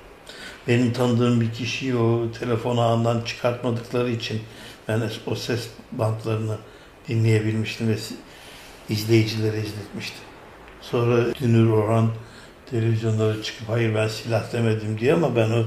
Benim 0.67 0.93
tanıdığım 0.93 1.41
bir 1.41 1.53
kişiyi 1.53 1.95
o 1.95 2.31
telefon 2.31 2.77
ağından 2.77 3.21
çıkartmadıkları 3.21 4.09
için 4.09 4.41
ben 4.87 5.01
o 5.27 5.35
ses 5.35 5.69
bantlarını 5.91 6.57
dinleyebilmiştim 7.07 7.87
ve 7.87 7.95
izleyicilere 8.89 9.57
izletmiştim. 9.57 10.21
Sonra 10.81 11.35
Dünür 11.41 11.69
Orhan 11.69 12.09
televizyonlara 12.69 13.43
çıkıp 13.43 13.69
hayır 13.69 13.95
ben 13.95 14.07
silah 14.07 14.53
demedim 14.53 14.99
diye 14.99 15.13
ama 15.13 15.35
ben 15.35 15.51
o 15.51 15.63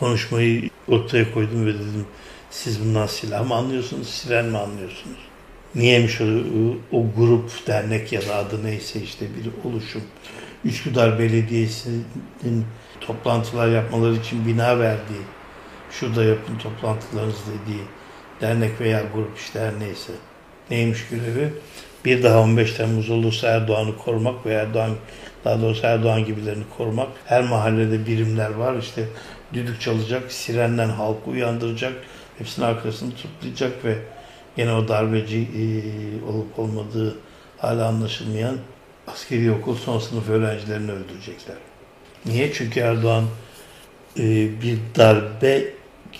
konuşmayı 0.00 0.70
ortaya 0.88 1.32
koydum 1.34 1.66
ve 1.66 1.74
dedim 1.74 2.06
siz 2.50 2.84
bundan 2.84 3.06
silah 3.06 3.46
mı 3.46 3.54
anlıyorsunuz, 3.54 4.08
siren 4.08 4.44
mi 4.44 4.58
anlıyorsunuz? 4.58 5.18
Niyeymiş 5.74 6.20
o, 6.20 6.24
o 6.92 7.06
grup, 7.16 7.66
dernek 7.66 8.12
ya 8.12 8.28
da 8.28 8.36
adı 8.36 8.64
neyse 8.64 9.00
işte 9.00 9.26
bir 9.26 9.70
oluşum. 9.70 10.02
Üsküdar 10.64 11.18
Belediyesi'nin 11.18 12.64
toplantılar 13.00 13.68
yapmaları 13.68 14.14
için 14.14 14.46
bina 14.46 14.78
verdiği, 14.78 15.22
şurada 15.90 16.24
yapın 16.24 16.58
toplantılarınızı 16.58 17.42
dediği 17.46 17.82
dernek 18.40 18.80
veya 18.80 19.02
grup 19.14 19.38
işte 19.38 19.60
her 19.60 19.80
neyse. 19.80 20.12
Neymiş 20.70 21.08
görevi? 21.08 21.52
Bir 22.04 22.22
daha 22.22 22.40
15 22.40 22.72
Temmuz 22.72 23.10
olursa 23.10 23.48
Erdoğan'ı 23.48 23.96
korumak 23.96 24.46
veya 24.46 24.62
Erdoğan, 24.62 24.90
daha 25.46 25.60
doğrusu 25.60 25.86
Erdoğan 25.86 26.24
gibilerini 26.24 26.64
korumak. 26.76 27.08
Her 27.24 27.44
mahallede 27.44 28.06
birimler 28.06 28.50
var. 28.50 28.76
İşte 28.78 29.04
düdük 29.52 29.80
çalacak, 29.80 30.32
sirenden 30.32 30.88
halkı 30.88 31.30
uyandıracak, 31.30 31.92
hepsinin 32.38 32.66
arkasını 32.66 33.10
tutlayacak 33.14 33.84
ve 33.84 33.98
Yine 34.56 34.72
o 34.72 34.88
darbeci 34.88 35.38
e, 35.38 35.62
olup 36.30 36.58
olmadığı 36.58 37.18
hala 37.58 37.86
anlaşılmayan 37.86 38.56
askeri 39.06 39.52
okul 39.52 39.76
son 39.76 39.98
sınıf 39.98 40.28
öğrencilerini 40.28 40.92
öldürecekler. 40.92 41.56
Niye? 42.26 42.52
Çünkü 42.52 42.80
Erdoğan 42.80 43.24
e, 44.18 44.22
bir 44.62 44.78
darbe 44.96 45.64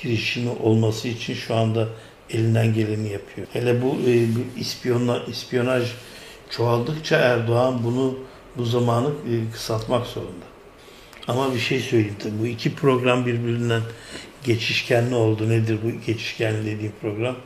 girişimi 0.03 0.51
olması 0.51 1.09
için 1.09 1.35
şu 1.35 1.55
anda 1.55 1.89
elinden 2.31 2.75
geleni 2.75 3.09
yapıyor. 3.09 3.47
Hele 3.53 3.83
bu 3.83 3.97
e, 4.11 4.27
ispiyonla, 4.61 5.23
ispiyonaj 5.29 5.93
çoğaldıkça 6.51 7.17
Erdoğan 7.17 7.85
bunu 7.85 8.19
bu 8.59 8.65
zamanı 8.65 9.09
e, 9.09 9.53
kısaltmak 9.53 10.07
zorunda. 10.07 10.47
Ama 11.29 11.55
bir 11.55 11.59
şey 11.59 11.81
söyleyeyim 11.81 12.17
tabii. 12.23 12.39
Bu 12.41 12.47
iki 12.47 12.75
program 12.75 13.27
birbirinden 13.27 13.83
geçişkenli 14.45 15.15
oldu. 15.15 15.49
Nedir 15.49 15.79
bu 15.85 16.07
geçişkenli 16.07 16.67
dediğim 16.67 16.93
program? 17.03 17.37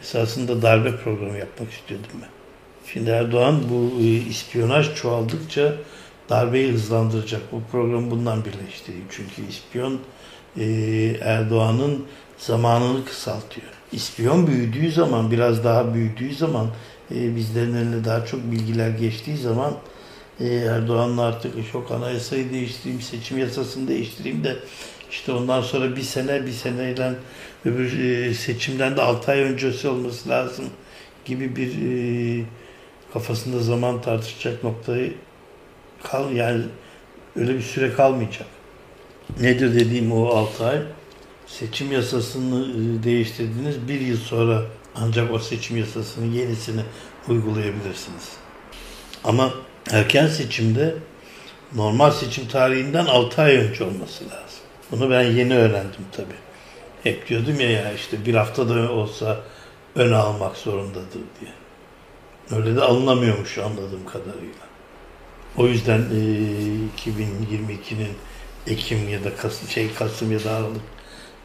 esasında 0.00 0.62
darbe 0.62 0.96
programı 0.96 1.38
yapmak 1.38 1.72
istiyordum 1.72 2.10
ben. 2.22 2.28
Şimdi 2.92 3.10
Erdoğan 3.10 3.62
bu 3.70 4.00
e, 4.00 4.04
ispiyonaj 4.04 4.94
çoğaldıkça 4.94 5.74
darbeyi 6.28 6.72
hızlandıracak. 6.72 7.52
Bu 7.52 7.62
programı 7.72 8.10
bundan 8.10 8.44
birleştireyim. 8.44 9.06
Çünkü 9.10 9.48
ispiyon 9.48 10.00
e, 10.56 10.64
Erdoğan'ın 11.20 12.06
zamanını 12.38 13.04
kısaltıyor. 13.04 13.66
İspiyon 13.92 14.46
büyüdüğü 14.46 14.92
zaman, 14.92 15.30
biraz 15.30 15.64
daha 15.64 15.94
büyüdüğü 15.94 16.34
zaman, 16.34 16.66
bizlerin 17.10 17.74
eline 17.74 18.04
daha 18.04 18.26
çok 18.26 18.52
bilgiler 18.52 18.90
geçtiği 18.90 19.36
zaman 19.36 19.74
Erdoğan'la 20.48 21.22
artık 21.22 21.72
çok 21.72 21.90
anayasayı 21.90 22.52
değiştireyim, 22.52 23.00
seçim 23.00 23.38
yasasını 23.38 23.88
değiştireyim 23.88 24.44
de 24.44 24.56
işte 25.10 25.32
ondan 25.32 25.62
sonra 25.62 25.96
bir 25.96 26.02
sene, 26.02 26.46
bir 26.46 26.52
seneyle 26.52 27.12
öbür 27.64 27.98
e, 27.98 28.34
seçimden 28.34 28.96
de 28.96 29.02
6 29.02 29.30
ay 29.30 29.40
öncesi 29.40 29.88
olması 29.88 30.28
lazım 30.28 30.64
gibi 31.24 31.56
bir 31.56 31.72
e, 32.40 32.44
kafasında 33.12 33.58
zaman 33.58 34.02
tartışacak 34.02 34.64
noktayı 34.64 35.14
kal 36.02 36.32
yani 36.32 36.62
öyle 37.36 37.54
bir 37.54 37.62
süre 37.62 37.92
kalmayacak. 37.92 38.46
Nedir 39.40 39.74
dediğim 39.74 40.12
o 40.12 40.26
6 40.26 40.66
ay? 40.66 40.78
Seçim 41.46 41.92
yasasını 41.92 42.66
e, 42.66 43.02
değiştirdiğiniz 43.02 43.88
bir 43.88 44.00
yıl 44.00 44.16
sonra 44.16 44.62
ancak 44.94 45.32
o 45.32 45.38
seçim 45.38 45.76
yasasını 45.76 46.36
yenisini 46.36 46.82
uygulayabilirsiniz. 47.28 48.28
Ama 49.24 49.52
erken 49.90 50.26
seçimde 50.26 50.94
normal 51.74 52.10
seçim 52.10 52.48
tarihinden 52.48 53.06
6 53.06 53.42
ay 53.42 53.56
önce 53.56 53.84
olması 53.84 54.24
lazım. 54.24 54.60
Bunu 54.90 55.10
ben 55.10 55.22
yeni 55.22 55.56
öğrendim 55.56 56.04
tabii. 56.12 56.40
Hep 57.02 57.28
diyordum 57.28 57.60
ya, 57.60 57.70
ya 57.70 57.92
işte 57.92 58.26
bir 58.26 58.34
haftada 58.34 58.92
olsa 58.92 59.40
öne 59.94 60.16
almak 60.16 60.56
zorundadır 60.56 61.20
diye. 61.40 61.52
Öyle 62.50 62.76
de 62.76 62.80
alınamıyormuş 62.80 63.58
anladığım 63.58 64.06
kadarıyla. 64.06 64.70
O 65.56 65.66
yüzden 65.66 65.98
e, 65.98 66.20
2022'nin 67.10 68.12
Ekim 68.66 69.08
ya 69.08 69.24
da 69.24 69.36
Kasım, 69.36 69.68
şey 69.68 69.94
Kasım 69.94 70.32
ya 70.32 70.44
da 70.44 70.50
Aralık 70.50 70.82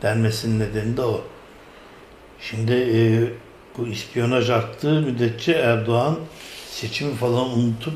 denmesinin 0.02 0.60
nedeni 0.60 0.98
de 0.98 1.02
o. 1.02 1.22
Şimdi 2.42 2.74
e, 2.74 3.00
bu 3.78 3.88
ispiyonaj 3.88 4.50
arttığı 4.50 5.02
müddetçe 5.02 5.52
Erdoğan 5.52 6.20
seçimi 6.72 7.16
falan 7.16 7.50
unutup 7.50 7.94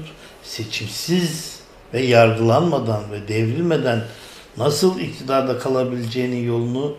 seçimsiz 0.50 1.60
ve 1.94 2.01
yargılanmadan 2.01 3.12
ve 3.12 3.27
devrilmeden 3.27 4.03
nasıl 4.58 5.00
iktidarda 5.00 5.60
kalabileceğinin 5.60 6.48
yolunu 6.48 6.98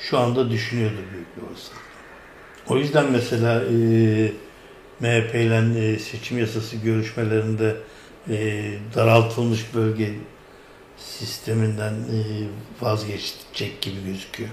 şu 0.00 0.18
anda 0.18 0.50
düşünüyordur 0.50 1.02
büyük 1.12 1.36
bir 1.36 1.42
olasılık. 1.42 1.78
O 2.68 2.76
yüzden 2.76 3.12
mesela 3.12 3.62
e, 3.62 4.32
MHP 5.00 5.34
ile 5.34 5.92
e, 5.92 5.98
seçim 5.98 6.38
yasası 6.38 6.76
görüşmelerinde 6.76 7.76
e, 8.28 8.70
daraltılmış 8.94 9.74
bölge 9.74 10.12
sisteminden 10.96 11.92
e, 11.92 12.18
vazgeçecek 12.80 13.80
gibi 13.80 14.04
gözüküyor. 14.06 14.50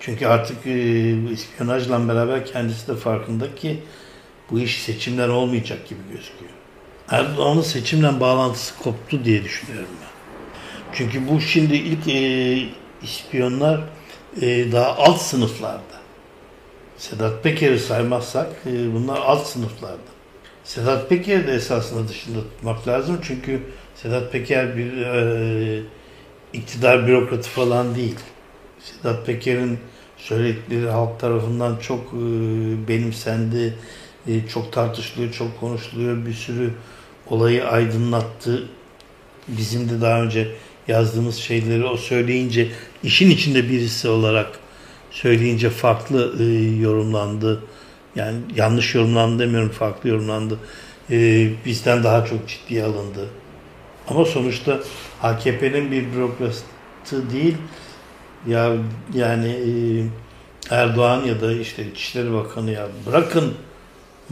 Çünkü 0.00 0.26
artık 0.26 0.66
e, 0.66 1.32
ispiyonajla 1.32 2.08
beraber 2.08 2.46
kendisi 2.46 2.88
de 2.88 2.96
farkında 2.96 3.54
ki 3.54 3.80
bu 4.50 4.60
iş 4.60 4.82
seçimler 4.82 5.28
olmayacak 5.28 5.88
gibi 5.88 6.00
gözüküyor. 6.12 6.61
Erdoğan'ın 7.12 7.62
seçimle 7.62 8.20
bağlantısı 8.20 8.78
koptu 8.78 9.24
diye 9.24 9.44
düşünüyorum 9.44 9.90
ben. 10.02 10.08
Çünkü 10.94 11.28
bu 11.28 11.40
şimdi 11.40 11.74
ilk 11.74 12.08
e, 12.08 12.68
ispiyonlar 13.02 13.80
e, 14.40 14.72
daha 14.72 14.96
alt 14.96 15.20
sınıflarda. 15.20 16.02
Sedat 16.96 17.42
Peker'i 17.42 17.78
saymazsak 17.78 18.46
e, 18.66 18.94
bunlar 18.94 19.16
alt 19.16 19.46
sınıflarda. 19.46 20.12
Sedat 20.64 21.08
Peker'i 21.08 21.46
de 21.46 21.52
esasında 21.52 22.08
dışında 22.08 22.40
tutmak 22.40 22.88
lazım 22.88 23.20
çünkü 23.22 23.60
Sedat 23.94 24.32
Peker 24.32 24.76
bir 24.76 24.96
e, 24.96 25.82
iktidar 26.52 27.06
bürokratı 27.06 27.48
falan 27.48 27.94
değil. 27.94 28.18
Sedat 28.80 29.26
Peker'in 29.26 29.78
söyledikleri 30.16 30.90
halk 30.90 31.20
tarafından 31.20 31.76
çok 31.76 32.00
e, 32.00 32.18
benimsendi, 32.88 33.74
e, 34.26 34.46
çok 34.46 34.72
tartışılıyor, 34.72 35.32
çok 35.32 35.60
konuşuluyor, 35.60 36.26
bir 36.26 36.34
sürü 36.34 36.72
olayı 37.26 37.68
aydınlattı. 37.68 38.68
Bizim 39.48 39.88
de 39.88 40.00
daha 40.00 40.22
önce 40.22 40.48
yazdığımız 40.88 41.36
şeyleri 41.36 41.84
o 41.84 41.96
söyleyince 41.96 42.68
işin 43.02 43.30
içinde 43.30 43.68
birisi 43.68 44.08
olarak 44.08 44.58
söyleyince 45.10 45.70
farklı 45.70 46.34
e, 46.40 46.44
yorumlandı. 46.80 47.62
Yani 48.16 48.38
yanlış 48.56 48.94
yorumlandı 48.94 49.42
demiyorum, 49.42 49.70
farklı 49.70 50.08
yorumlandı. 50.08 50.58
E, 51.10 51.48
bizden 51.66 52.04
daha 52.04 52.24
çok 52.24 52.48
ciddiye 52.48 52.84
alındı. 52.84 53.28
Ama 54.08 54.24
sonuçta 54.24 54.80
AKP'nin 55.22 55.90
bir 55.90 56.12
bürokratı 56.12 57.30
değil, 57.32 57.56
ya 58.46 58.72
yani 59.14 59.48
e, 59.48 59.70
Erdoğan 60.70 61.24
ya 61.24 61.40
da 61.40 61.52
işte 61.52 61.86
İçişleri 61.86 62.32
Bakanı 62.32 62.70
ya 62.70 62.88
bırakın 63.06 63.54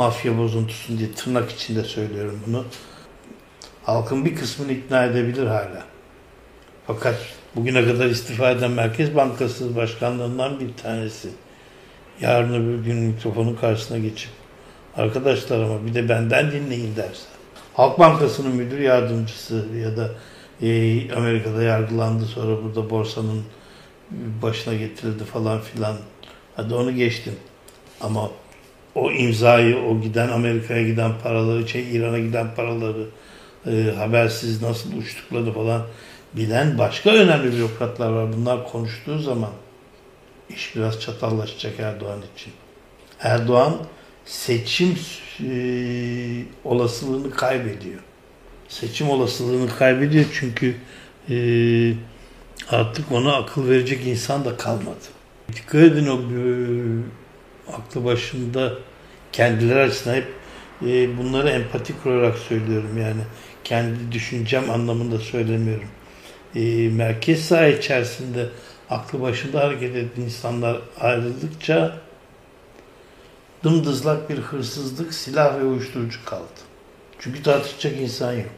mafya 0.01 0.39
bozuntusun 0.39 0.99
diye 0.99 1.13
tırnak 1.13 1.51
içinde 1.51 1.85
söylüyorum 1.85 2.41
bunu. 2.47 2.65
Halkın 3.83 4.25
bir 4.25 4.35
kısmını 4.35 4.73
ikna 4.73 5.05
edebilir 5.05 5.47
hala. 5.47 5.85
Fakat 6.87 7.17
bugüne 7.57 7.85
kadar 7.85 8.07
istifa 8.07 8.51
eden 8.51 8.71
Merkez 8.71 9.17
Bankası 9.17 9.77
başkanlarından 9.77 10.61
bir 10.61 10.77
tanesi 10.83 11.29
yarın 12.21 12.55
öbür 12.55 12.85
gün 12.85 12.97
mikrofonun 12.97 13.57
karşısına 13.57 13.99
geçip 13.99 14.31
arkadaşlar 14.97 15.61
ama 15.61 15.87
bir 15.87 15.95
de 15.95 16.09
benden 16.09 16.53
dinleyin 16.53 16.97
derse. 16.97 17.27
Halk 17.75 17.99
Bankası'nın 17.99 18.57
müdür 18.57 18.79
yardımcısı 18.79 19.67
ya 19.83 19.97
da 19.97 20.11
Amerika'da 21.17 21.63
yargılandı 21.63 22.25
sonra 22.25 22.63
burada 22.63 22.91
borsanın 22.91 23.43
başına 24.43 24.75
getirildi 24.75 25.25
falan 25.25 25.61
filan. 25.61 25.97
Hadi 26.57 26.75
onu 26.75 26.95
geçtim. 26.95 27.35
Ama 28.01 28.31
o 28.95 29.11
imzayı, 29.11 29.79
o 29.79 30.01
giden 30.01 30.29
Amerika'ya 30.29 30.83
giden 30.83 31.13
paraları, 31.23 31.69
şey 31.69 31.97
İran'a 31.97 32.19
giden 32.19 32.55
paraları 32.55 33.07
e, 33.67 33.95
habersiz 33.97 34.63
nasıl 34.63 34.97
uçtuklarını 34.97 35.53
falan 35.53 35.83
bilen 36.33 36.79
başka 36.79 37.11
önemli 37.11 37.57
bürokratlar 37.57 38.11
var. 38.11 38.33
Bunlar 38.37 38.69
konuştuğu 38.73 39.19
zaman 39.19 39.51
iş 40.49 40.77
biraz 40.77 41.01
çatallaşacak 41.01 41.81
Erdoğan 41.81 42.21
için. 42.37 42.53
Erdoğan 43.21 43.77
seçim 44.25 44.99
e, 45.41 45.53
olasılığını 46.65 47.31
kaybediyor. 47.31 48.01
Seçim 48.69 49.11
olasılığını 49.11 49.77
kaybediyor 49.77 50.25
çünkü 50.33 50.77
e, 51.31 51.37
artık 52.71 53.13
ona 53.13 53.37
akıl 53.37 53.69
verecek 53.69 54.07
insan 54.07 54.45
da 54.45 54.57
kalmadı. 54.57 55.05
Dikkat 55.53 55.75
edin 55.75 56.07
o 56.07 56.17
e, 56.17 56.43
aklı 57.75 58.05
başında 58.05 58.73
kendileri 59.33 59.81
açısından 59.81 60.17
hep 60.17 60.27
e, 60.83 61.19
bunları 61.19 61.49
empatik 61.51 62.07
olarak 62.07 62.39
söylüyorum 62.39 62.99
yani 62.99 63.21
kendi 63.65 64.13
düşüncem 64.13 64.71
anlamında 64.71 65.19
söylemiyorum. 65.19 65.89
E, 66.55 66.89
merkez 66.89 67.45
saha 67.45 67.67
içerisinde 67.67 68.49
aklı 68.91 69.21
başında 69.21 69.61
hareket 69.61 69.97
eden 69.97 70.23
insanlar 70.23 70.81
ayrıldıkça 71.01 72.01
dımdızlak 73.65 74.31
bir 74.31 74.39
hırsızlık, 74.39 75.15
silah 75.15 75.61
ve 75.61 75.65
uyuşturucu 75.65 76.25
kaldı. 76.25 76.61
Çünkü 77.19 77.43
tartışacak 77.43 78.01
insan 78.01 78.33
yok. 78.33 78.51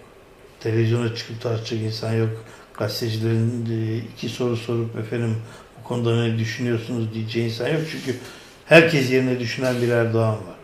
Televizyona 0.60 1.14
çıkıp 1.14 1.40
tartışacak 1.40 1.84
insan 1.84 2.12
yok. 2.12 2.44
Gazetecilerin 2.78 3.66
e, 3.70 3.96
iki 3.96 4.28
soru 4.28 4.56
sorup 4.56 4.96
efendim 4.96 5.36
bu 5.80 5.88
konuda 5.88 6.22
ne 6.22 6.38
düşünüyorsunuz 6.38 7.14
diyeceği 7.14 7.46
insan 7.46 7.68
yok. 7.68 7.82
Çünkü 7.90 8.18
herkes 8.66 9.10
yerine 9.10 9.40
düşünen 9.40 9.82
bir 9.82 9.88
Erdoğan 9.88 10.34
var. 10.34 10.56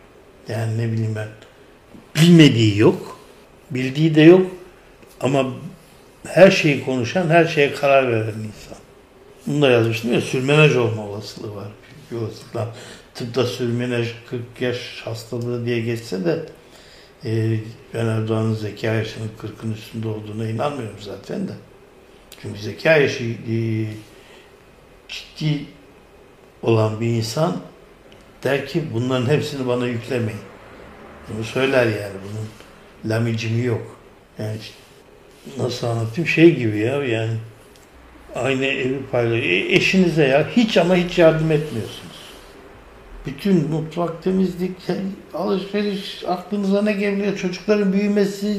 Yani 0.47 0.77
ne 0.77 0.91
bileyim 0.91 1.15
ben. 1.15 1.27
Bilmediği 2.15 2.77
yok. 2.77 3.19
Bildiği 3.71 4.15
de 4.15 4.21
yok. 4.21 4.51
Ama 5.21 5.45
her 6.27 6.51
şeyi 6.51 6.85
konuşan, 6.85 7.29
her 7.29 7.45
şeye 7.45 7.73
karar 7.73 8.11
veren 8.11 8.27
insan. 8.27 8.77
Bunu 9.47 9.61
da 9.61 9.69
yazmıştım 9.69 10.13
ya, 10.13 10.21
sürmenaj 10.21 10.75
olma 10.75 11.07
olasılığı 11.07 11.55
var. 11.55 11.67
Bir 12.11 12.17
olasılıkla. 12.17 12.75
Tıpta 13.15 13.45
sürmenaj 13.45 14.07
40 14.29 14.41
yaş 14.61 15.01
hastalığı 15.05 15.65
diye 15.65 15.81
geçse 15.81 16.25
de 16.25 16.45
e, 17.25 17.59
ben 17.93 18.05
Erdoğan'ın 18.05 18.53
zeka 18.53 18.87
yaşının 18.87 19.29
40'ın 19.41 19.73
üstünde 19.73 20.07
olduğuna 20.07 20.47
inanmıyorum 20.47 20.99
zaten 20.99 21.47
de. 21.47 21.51
Çünkü 22.41 22.59
zeka 22.59 22.97
yaşı 22.97 23.23
e, 23.23 23.57
ciddi 25.07 25.65
olan 26.61 27.01
bir 27.01 27.07
insan 27.07 27.57
der 28.43 28.67
ki 28.67 28.83
bunların 28.93 29.25
hepsini 29.25 29.67
bana 29.67 29.87
yüklemeyin. 29.87 30.41
Bunu 31.29 31.43
söyler 31.43 31.85
yani. 31.85 32.13
Bunun 32.23 32.47
lamicimi 33.11 33.65
yok. 33.65 33.97
Yani 34.39 34.57
nasıl 35.57 35.87
anlatayım? 35.87 36.27
Şey 36.27 36.55
gibi 36.55 36.77
ya 36.77 37.03
yani 37.03 37.37
aynı 38.35 38.65
evi 38.65 38.99
paylaşıyor. 39.11 39.43
E, 39.43 39.75
eşinize 39.75 40.27
ya 40.27 40.47
hiç 40.55 40.77
ama 40.77 40.95
hiç 40.95 41.17
yardım 41.17 41.51
etmiyorsunuz. 41.51 42.19
Bütün 43.25 43.69
mutfak 43.69 44.23
temizlik, 44.23 44.71
alışveriş 45.33 46.23
aklınıza 46.27 46.81
ne 46.81 46.93
geliyor? 46.93 47.37
Çocukların 47.37 47.93
büyümesi, 47.93 48.57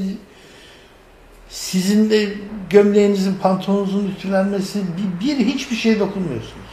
sizin 1.48 2.10
de 2.10 2.28
gömleğinizin, 2.70 3.34
pantolonunuzun 3.42 4.10
ütülenmesi, 4.16 4.78
bir, 5.20 5.26
bir 5.26 5.46
hiçbir 5.46 5.76
şeye 5.76 6.00
dokunmuyorsunuz. 6.00 6.70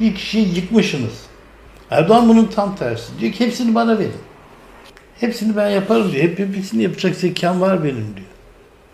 Bir 0.00 0.14
kişiyi 0.14 0.56
yıkmışsınız. 0.56 1.33
Erdoğan 1.90 2.28
bunun 2.28 2.46
tam 2.46 2.76
tersi. 2.76 3.18
Diyor 3.20 3.32
ki 3.32 3.46
hepsini 3.46 3.74
bana 3.74 3.98
verin. 3.98 4.12
Hepsini 5.20 5.56
ben 5.56 5.70
yaparım 5.70 6.12
diyor. 6.12 6.24
Hep 6.24 6.38
hepsini 6.38 6.82
yapacak 6.82 7.16
zekam 7.16 7.60
var 7.60 7.84
benim 7.84 7.94
diyor. 8.16 8.26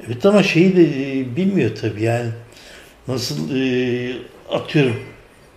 Evet 0.07 0.26
ama 0.26 0.42
şeyi 0.42 0.76
de 0.76 0.83
e, 0.83 1.37
bilmiyor 1.37 1.70
tabii 1.81 2.03
yani. 2.03 2.31
Nasıl 3.09 3.57
e, 3.57 4.12
atıyorum 4.50 4.96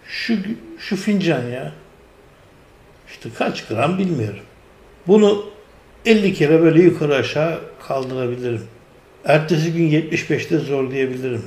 şu 0.06 0.38
şu 0.80 0.96
fincan 0.96 1.44
ya. 1.44 1.72
İşte 3.10 3.30
kaç 3.38 3.68
gram 3.68 3.98
bilmiyorum. 3.98 4.44
Bunu 5.08 5.46
50 6.06 6.34
kere 6.34 6.62
böyle 6.62 6.82
yukarı 6.82 7.16
aşağı 7.16 7.60
kaldırabilirim. 7.88 8.64
Ertesi 9.26 9.74
gün 9.74 9.90
75'te 9.90 10.58
zorlayabilirim. 10.58 11.44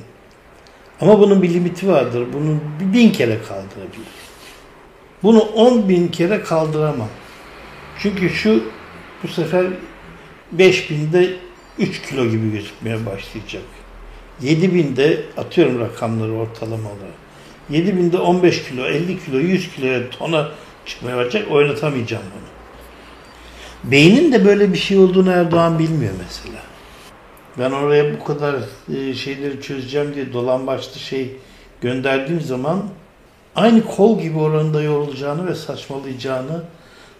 Ama 1.01 1.19
bunun 1.19 1.41
bir 1.41 1.53
limiti 1.53 1.87
vardır. 1.87 2.27
Bunu 2.33 2.59
bin 2.93 3.09
kere 3.09 3.37
kaldırabilirim. 3.47 4.26
Bunu 5.23 5.39
10 5.39 5.89
bin 5.89 6.07
kere 6.07 6.41
kaldıramam. 6.41 7.09
Çünkü 7.99 8.29
şu 8.29 8.63
bu 9.23 9.27
sefer 9.27 9.65
5000'de 10.57 11.35
3 11.79 12.01
kilo 12.01 12.25
gibi 12.25 12.51
gözükmeye 12.51 13.05
başlayacak. 13.05 13.63
7000'de 14.41 15.23
atıyorum 15.37 15.79
rakamları 15.79 16.33
ortalama 16.33 16.89
olarak. 16.89 17.17
7000'de 17.71 18.17
15 18.17 18.63
kilo, 18.63 18.85
50 18.85 19.25
kilo, 19.25 19.37
100 19.37 19.75
kiloya 19.75 20.09
tona 20.09 20.49
çıkmaya 20.85 21.17
başlayacak. 21.17 21.51
Oynatamayacağım 21.51 22.23
bunu. 22.23 22.57
Beynin 23.91 24.31
de 24.31 24.45
böyle 24.45 24.73
bir 24.73 24.77
şey 24.77 24.97
olduğunu 24.97 25.31
Erdoğan 25.31 25.79
bilmiyor 25.79 26.13
mesela. 26.27 26.61
Ben 27.59 27.71
oraya 27.71 28.19
bu 28.19 28.23
kadar 28.23 28.55
e, 28.95 29.13
şeyleri 29.13 29.61
çözeceğim 29.61 30.15
diye 30.15 30.33
dolambaçlı 30.33 30.99
şey 30.99 31.35
gönderdiğim 31.81 32.41
zaman 32.41 32.83
aynı 33.57 33.85
kol 33.85 34.19
gibi 34.19 34.37
oranında 34.39 34.81
yorulacağını 34.81 35.47
ve 35.47 35.55
saçmalayacağını 35.55 36.63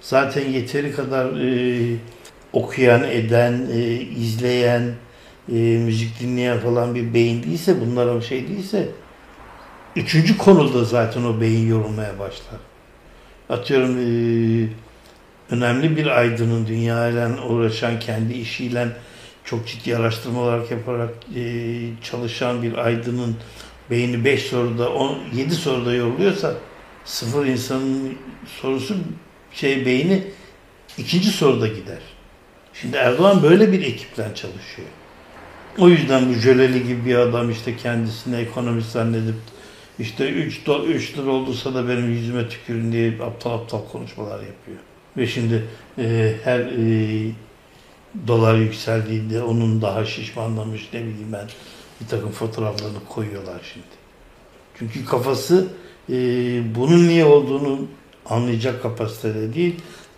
zaten 0.01 0.49
yeteri 0.49 0.91
kadar 0.91 1.25
e, 1.25 1.95
okuyan, 2.53 3.03
eden, 3.03 3.67
e, 3.73 3.79
izleyen, 3.93 4.93
e, 5.51 5.53
müzik 5.55 6.19
dinleyen 6.19 6.59
falan 6.59 6.95
bir 6.95 7.13
beyin 7.13 7.43
değilse, 7.43 7.81
bunlara 7.81 8.21
şey 8.21 8.47
değilse 8.47 8.87
üçüncü 9.95 10.37
konuda 10.37 10.83
zaten 10.83 11.23
o 11.23 11.41
beyin 11.41 11.69
yorulmaya 11.69 12.19
başlar. 12.19 12.59
Atıyorum 13.49 13.97
e, 13.97 14.07
önemli 15.55 15.97
bir 15.97 16.07
aydının 16.07 16.67
dünyayla 16.67 17.43
uğraşan, 17.49 17.99
kendi 17.99 18.33
işiyle 18.33 18.87
çok 19.43 19.67
ciddi 19.67 19.97
araştırmalar 19.97 20.61
yaparak 20.71 21.13
e, 21.35 21.41
çalışan 22.03 22.63
bir 22.63 22.77
aydının 22.77 23.35
beyni 23.91 24.25
5 24.25 24.43
soruda, 24.43 24.89
10, 24.93 25.17
7 25.35 25.55
soruda 25.55 25.93
yoruluyorsa 25.93 26.53
sıfır 27.05 27.45
insanın 27.45 28.13
sorusu 28.61 28.95
şey 29.51 29.85
beyni 29.85 30.23
ikinci 30.97 31.27
soruda 31.27 31.67
gider. 31.67 31.99
Şimdi 32.73 32.97
Erdoğan 32.97 33.43
böyle 33.43 33.71
bir 33.71 33.81
ekiple 33.81 34.35
çalışıyor. 34.35 34.87
O 35.77 35.89
yüzden 35.89 36.29
bu 36.29 36.33
jöleli 36.33 36.87
gibi 36.87 37.05
bir 37.05 37.15
adam 37.15 37.51
işte 37.51 37.77
kendisine 37.77 38.37
ekonomist 38.37 38.91
zannedip 38.91 39.35
işte 39.99 40.29
3 40.29 40.61
3 40.87 41.17
lira 41.17 41.31
olduysa 41.31 41.73
da 41.73 41.89
benim 41.89 42.11
yüzüme 42.11 42.49
tükürün 42.49 42.91
diye 42.91 43.13
aptal 43.23 43.51
aptal 43.51 43.81
konuşmalar 43.91 44.39
yapıyor. 44.39 44.77
Ve 45.17 45.27
şimdi 45.27 45.65
e, 45.97 46.33
her 46.43 46.59
e, 46.59 47.31
dolar 48.27 48.55
yükseldiğinde 48.55 49.43
onun 49.43 49.81
daha 49.81 50.05
şişmanlamış 50.05 50.89
ne 50.93 50.99
bileyim 50.99 51.33
ben 51.33 51.47
bir 52.01 52.07
takım 52.07 52.31
fotoğraflarını 52.31 53.05
koyuyorlar 53.09 53.61
şimdi. 53.73 53.85
Çünkü 54.79 55.05
kafası 55.05 55.67
e, 56.09 56.15
bunun 56.75 57.07
niye 57.07 57.25
olduğunu 57.25 57.79
anlayacak 58.25 58.81
kapasitede 58.81 59.53
değil, 59.53 59.75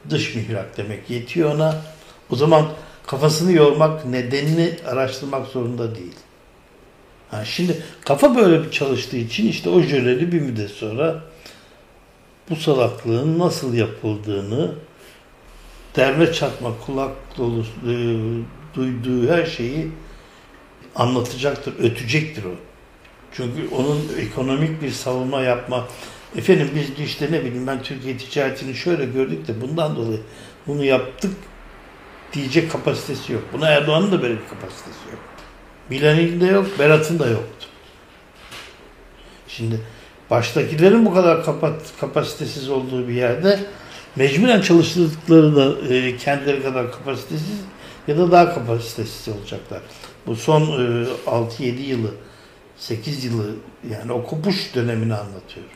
dış 0.10 0.36
mihrak 0.36 0.78
demek 0.78 1.10
yetiyor 1.10 1.56
ona. 1.56 1.82
O 2.30 2.36
zaman 2.36 2.66
kafasını 3.08 3.52
yormak, 3.52 4.06
nedenini 4.06 4.78
araştırmak 4.88 5.48
zorunda 5.48 5.96
değil. 5.96 6.16
Ha, 7.32 7.46
şimdi 7.46 7.84
kafa 8.06 8.36
böyle 8.36 8.64
bir 8.64 8.72
çalıştığı 8.72 9.18
için 9.18 9.48
işte 9.48 9.70
o 9.70 9.82
jöleli 9.82 10.32
bir 10.32 10.42
müddet 10.42 10.72
sonra 10.72 11.24
bu 12.50 12.56
salaklığın 12.56 13.40
nasıl 13.40 13.74
yapıldığını 13.74 14.72
derme 15.96 16.34
çatma 16.34 16.72
kulak 16.86 17.12
dolu 17.38 17.62
e, 17.62 17.94
duyduğu 18.76 19.32
her 19.32 19.46
şeyi 19.46 19.92
anlatacaktır, 20.96 21.74
ötecektir 21.80 22.44
o. 22.44 22.56
Çünkü 23.32 23.76
onun 23.76 24.02
ekonomik 24.20 24.82
bir 24.82 24.92
savunma 24.92 25.42
yapma 25.42 25.88
efendim 26.38 26.70
biz 26.76 27.06
işte 27.06 27.32
ne 27.32 27.46
bileyim 27.46 27.68
ben 27.68 27.84
Türkiye 27.84 28.18
ticaretini 28.18 28.76
şöyle 28.76 29.06
gördük 29.06 29.48
de 29.48 29.62
bundan 29.62 29.96
dolayı 29.96 30.20
bunu 30.68 30.84
yaptık 30.84 31.32
diyecek 32.34 32.72
kapasitesi 32.72 33.34
yok. 33.34 33.44
Buna 33.54 33.70
Erdoğan'ın 33.70 34.12
da 34.12 34.22
böyle 34.22 34.34
bir 34.34 34.48
kapasitesi 34.50 35.10
yok. 35.12 35.20
Bilal'in 35.92 36.42
de 36.42 36.46
yok, 36.46 36.80
Berat'ın 36.80 37.20
da 37.20 37.28
yoktu. 37.28 37.68
Şimdi 39.48 39.80
baştakilerin 40.30 41.06
bu 41.06 41.14
kadar 41.14 41.46
kapat, 41.46 41.82
kapasitesiz 42.00 42.70
olduğu 42.70 43.08
bir 43.08 43.14
yerde 43.14 43.60
mecburen 44.16 44.62
çalıştırdıkları 44.62 45.56
da 45.56 45.94
e, 45.94 46.18
kendileri 46.18 46.64
kadar 46.64 46.92
kapasitesiz 46.92 47.60
ya 48.08 48.18
da 48.18 48.32
daha 48.32 48.54
kapasitesiz 48.54 49.34
olacaklar. 49.36 49.82
Bu 50.30 50.36
son 50.36 50.62
e, 50.62 51.08
6-7 51.28 51.82
yılı, 51.82 52.12
8 52.78 53.26
yılı 53.26 53.56
yani 53.92 54.12
o 54.12 54.24
kopuş 54.24 54.76
dönemini 54.76 55.14
anlatıyorum. 55.14 55.72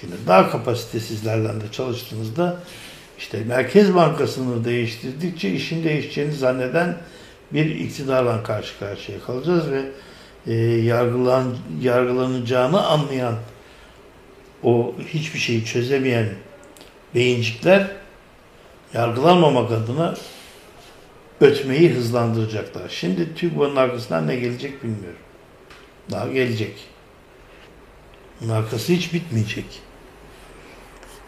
Şimdi 0.00 0.14
daha 0.26 0.50
kapasitesizlerden 0.50 1.60
de 1.60 1.64
çalıştığınızda 1.72 2.60
işte 3.18 3.44
Merkez 3.44 3.94
Bankası'nı 3.94 4.64
değiştirdikçe 4.64 5.50
işin 5.50 5.84
değişeceğini 5.84 6.32
zanneden 6.32 6.96
bir 7.52 7.66
iktidarla 7.66 8.42
karşı 8.42 8.78
karşıya 8.78 9.20
kalacağız 9.20 9.70
ve 9.70 9.82
e, 10.46 10.54
yargılan, 10.84 11.56
yargılanacağını 11.80 12.86
anlayan 12.86 13.34
o 14.62 14.94
hiçbir 15.08 15.38
şeyi 15.38 15.64
çözemeyen 15.64 16.28
beyincikler 17.14 17.90
yargılanmamak 18.94 19.72
adına 19.72 20.14
ötmeyi 21.40 21.90
hızlandıracaklar. 21.90 22.88
Şimdi 22.88 23.34
TÜGVA'nın 23.34 23.76
arkasından 23.76 24.26
ne 24.26 24.36
gelecek 24.36 24.82
bilmiyorum. 24.82 25.18
Daha 26.10 26.28
gelecek. 26.28 26.74
Bunun 28.40 28.52
arkası 28.52 28.92
hiç 28.92 29.12
bitmeyecek. 29.12 29.64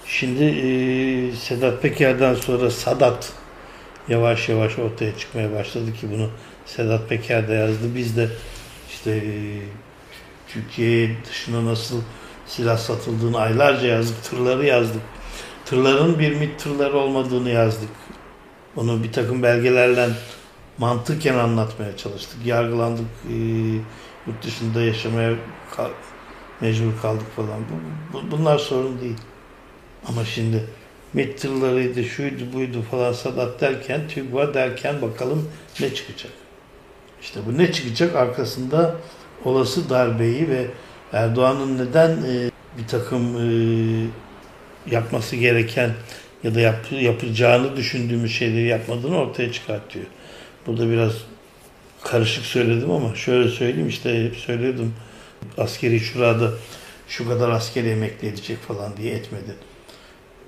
Şimdi 0.07 0.45
e, 0.45 1.33
Sedat 1.37 1.83
Peker'den 1.83 2.35
sonra 2.35 2.71
Sadat 2.71 3.33
yavaş 4.09 4.49
yavaş 4.49 4.79
ortaya 4.79 5.19
çıkmaya 5.19 5.53
başladı 5.53 5.93
ki 5.93 6.11
bunu 6.13 6.31
Sedat 6.67 7.09
Peker 7.09 7.49
de 7.49 7.55
yazdı. 7.55 7.95
Biz 7.95 8.17
de 8.17 8.29
işte 8.91 9.11
e, 9.11 9.33
Türkiye 10.49 11.11
dışına 11.29 11.67
nasıl 11.67 12.03
silah 12.47 12.79
satıldığını 12.79 13.39
aylarca 13.39 13.87
yazdık. 13.87 14.25
Tırları 14.25 14.67
yazdık. 14.67 15.03
Tırların 15.65 16.19
bir 16.19 16.35
MİT 16.35 16.59
tırları 16.59 16.99
olmadığını 16.99 17.51
yazdık. 17.51 17.91
Onu 18.77 19.03
bir 19.03 19.13
takım 19.13 19.43
belgelerle 19.43 20.09
mantıken 20.79 21.35
anlatmaya 21.35 21.97
çalıştık. 21.97 22.47
Yargılandık. 22.47 23.07
E, 23.31 23.35
yurt 24.27 24.45
dışında 24.45 24.83
yaşamaya 24.83 25.35
mecbur 26.61 27.01
kaldık 27.03 27.37
falan. 27.37 27.61
Bu, 27.61 28.13
bu, 28.13 28.31
bunlar 28.31 28.59
sorun 28.59 29.01
değil. 29.01 29.19
Ama 30.09 30.25
şimdi 30.25 30.65
MİT 31.13 31.41
tırlarıydı, 31.41 32.05
şuydu 32.05 32.53
buydu 32.53 32.83
falan 32.91 33.13
Sadat 33.13 33.61
derken, 33.61 34.09
TÜGVA 34.09 34.55
derken 34.55 35.03
bakalım 35.03 35.49
ne 35.81 35.95
çıkacak. 35.95 36.33
İşte 37.23 37.41
bu 37.47 37.59
ne 37.59 37.73
çıkacak 37.73 38.17
arkasında 38.17 38.97
olası 39.45 39.91
darbeyi 39.91 40.49
ve 40.49 40.67
Erdoğan'ın 41.13 41.79
neden 41.79 42.11
e, 42.11 42.51
bir 42.79 42.89
takım 42.89 43.37
e, 43.37 43.51
yapması 44.91 45.37
gereken 45.37 45.91
ya 46.45 46.55
da 46.55 46.61
yap, 46.61 46.87
yapacağını 46.93 47.77
düşündüğümüz 47.77 48.33
şeyleri 48.33 48.67
yapmadığını 48.67 49.19
ortaya 49.19 49.53
çıkartıyor. 49.53 50.07
Burada 50.67 50.91
biraz 50.91 51.13
karışık 52.05 52.45
söyledim 52.45 52.91
ama 52.91 53.15
şöyle 53.15 53.49
söyleyeyim 53.49 53.89
işte 53.89 54.25
hep 54.25 54.37
söylüyordum 54.37 54.95
askeri 55.59 56.01
şurada 56.01 56.53
şu 57.09 57.29
kadar 57.29 57.49
askeri 57.49 57.89
emekli 57.89 58.29
edecek 58.29 58.59
falan 58.59 58.97
diye 58.97 59.15
etmedi. 59.15 59.55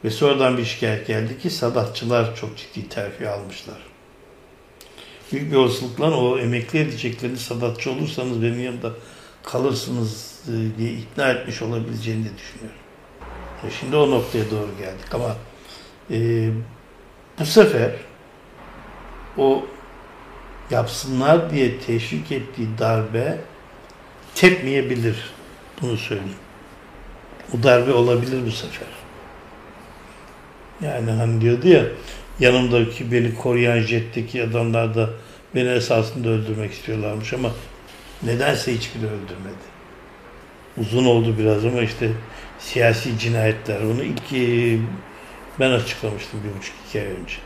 Ve 0.04 0.10
sonradan 0.10 0.58
bir 0.58 0.64
şikayet 0.64 1.06
geldi 1.06 1.38
ki 1.38 1.50
Sadatçılar 1.50 2.36
çok 2.36 2.56
ciddi 2.56 2.88
terfi 2.88 3.28
almışlar. 3.28 3.78
Büyük 5.32 5.52
bir 5.52 5.56
olasılıkla 5.56 6.16
o 6.16 6.38
emekli 6.38 6.78
edeceklerini 6.78 7.38
Sadatçı 7.38 7.90
olursanız 7.90 8.42
benim 8.42 8.64
yanımda 8.64 8.90
kalırsınız 9.42 10.40
e, 10.48 10.78
diye 10.78 10.92
ikna 10.92 11.30
etmiş 11.30 11.62
olabileceğini 11.62 12.24
de 12.24 12.30
düşünüyorum. 12.38 12.82
Şimdi 13.80 13.96
o 13.96 14.10
noktaya 14.10 14.50
doğru 14.50 14.70
geldik 14.78 15.14
ama 15.14 15.36
e, 16.10 16.48
bu 17.38 17.44
sefer 17.44 17.90
o 19.38 19.64
yapsınlar 20.70 21.50
diye 21.50 21.78
teşvik 21.78 22.32
ettiği 22.32 22.68
darbe 22.78 23.38
tepmeyebilir. 24.34 25.16
Bunu 25.82 25.96
söyleyeyim. 25.96 26.34
O 27.54 27.62
darbe 27.62 27.92
olabilir 27.92 28.46
bu 28.46 28.50
sefer. 28.50 28.88
Yani 30.82 31.10
hani 31.10 31.40
diyordu 31.40 31.68
ya 31.68 31.84
yanımdaki 32.40 33.12
beni 33.12 33.34
koruyan 33.34 33.78
jetteki 33.80 34.42
adamlar 34.44 34.94
da 34.94 35.10
beni 35.54 35.68
esasında 35.68 36.28
öldürmek 36.28 36.72
istiyorlarmış 36.72 37.32
ama 37.32 37.50
nedense 38.22 38.74
hiçbiri 38.74 39.06
öldürmedi. 39.06 39.72
Uzun 40.78 41.04
oldu 41.04 41.34
biraz 41.38 41.64
ama 41.64 41.82
işte 41.82 42.10
siyasi 42.58 43.18
cinayetler. 43.18 43.78
Bunu 43.84 44.02
ilk 44.02 44.32
e, 44.32 44.78
ben 45.60 45.70
açıklamıştım 45.70 46.40
bir 46.44 46.58
buçuk 46.58 46.74
iki 46.88 47.00
ay 47.00 47.06
önce. 47.06 47.36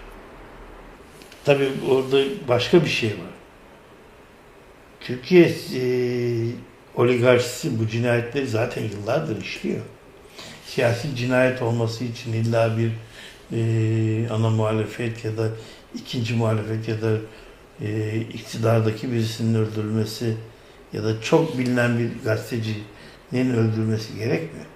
Tabii 1.44 1.68
orada 1.90 2.24
başka 2.48 2.84
bir 2.84 2.88
şey 2.88 3.10
var. 3.10 3.36
Türkiye 5.00 5.54
e, 5.74 5.82
oligarşisi 6.96 7.78
bu 7.78 7.88
cinayetleri 7.88 8.46
zaten 8.46 8.82
yıllardır 8.82 9.42
işliyor. 9.42 9.80
Siyasi 10.66 11.16
cinayet 11.16 11.62
olması 11.62 12.04
için 12.04 12.32
illa 12.32 12.78
bir 12.78 12.90
e, 13.52 14.28
ana 14.30 14.50
muhalefet 14.50 15.24
ya 15.24 15.36
da 15.36 15.48
ikinci 15.94 16.34
muhalefet 16.34 16.88
ya 16.88 17.02
da 17.02 17.16
e, 17.80 18.16
iktidardaki 18.20 19.12
birisinin 19.12 19.54
öldürülmesi 19.54 20.34
ya 20.92 21.04
da 21.04 21.20
çok 21.20 21.58
bilinen 21.58 21.98
bir 21.98 22.24
gazetecinin 22.24 23.54
öldürülmesi 23.54 24.18
gerekmiyor. 24.18 24.66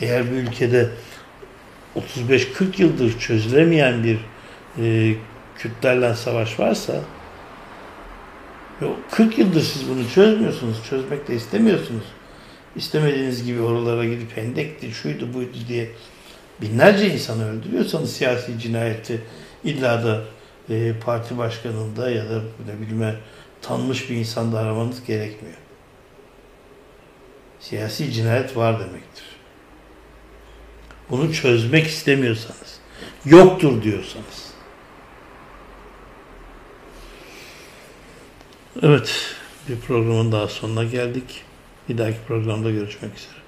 Eğer 0.00 0.30
bir 0.30 0.36
ülkede 0.36 0.90
35-40 1.96 2.82
yıldır 2.82 3.18
çözülemeyen 3.18 4.04
bir 4.04 4.18
e, 4.78 5.14
Kürtlerle 5.58 6.14
savaş 6.14 6.60
varsa 6.60 6.94
Yok, 8.82 8.96
40 9.10 9.38
yıldır 9.38 9.60
siz 9.60 9.88
bunu 9.88 10.08
çözmüyorsunuz. 10.08 10.76
Çözmek 10.90 11.28
de 11.28 11.34
istemiyorsunuz. 11.34 12.04
İstemediğiniz 12.76 13.44
gibi 13.44 13.60
oralara 13.60 14.04
gidip 14.04 14.36
hendekti, 14.36 14.92
şuydu 14.92 15.34
buydu 15.34 15.56
diye 15.68 15.90
binlerce 16.60 17.14
insanı 17.14 17.50
öldürüyorsanız 17.50 18.12
siyasi 18.12 18.58
cinayeti 18.58 19.20
illa 19.64 20.04
da 20.04 20.22
e, 20.70 20.92
parti 21.04 21.38
başkanında 21.38 22.10
ya 22.10 22.30
da 22.30 22.42
ne 22.66 22.80
bileyim 22.80 23.16
tanınmış 23.62 24.10
bir 24.10 24.16
insanda 24.16 24.58
aramanız 24.58 25.04
gerekmiyor. 25.04 25.56
Siyasi 27.60 28.12
cinayet 28.12 28.56
var 28.56 28.80
demektir. 28.80 29.24
Bunu 31.12 31.34
çözmek 31.34 31.86
istemiyorsanız, 31.86 32.78
yoktur 33.24 33.82
diyorsanız. 33.82 34.52
Evet, 38.82 39.34
bir 39.68 39.80
programın 39.80 40.32
daha 40.32 40.48
sonuna 40.48 40.84
geldik. 40.84 41.42
Bir 41.88 41.98
dahaki 41.98 42.18
programda 42.28 42.70
görüşmek 42.70 43.18
üzere. 43.18 43.41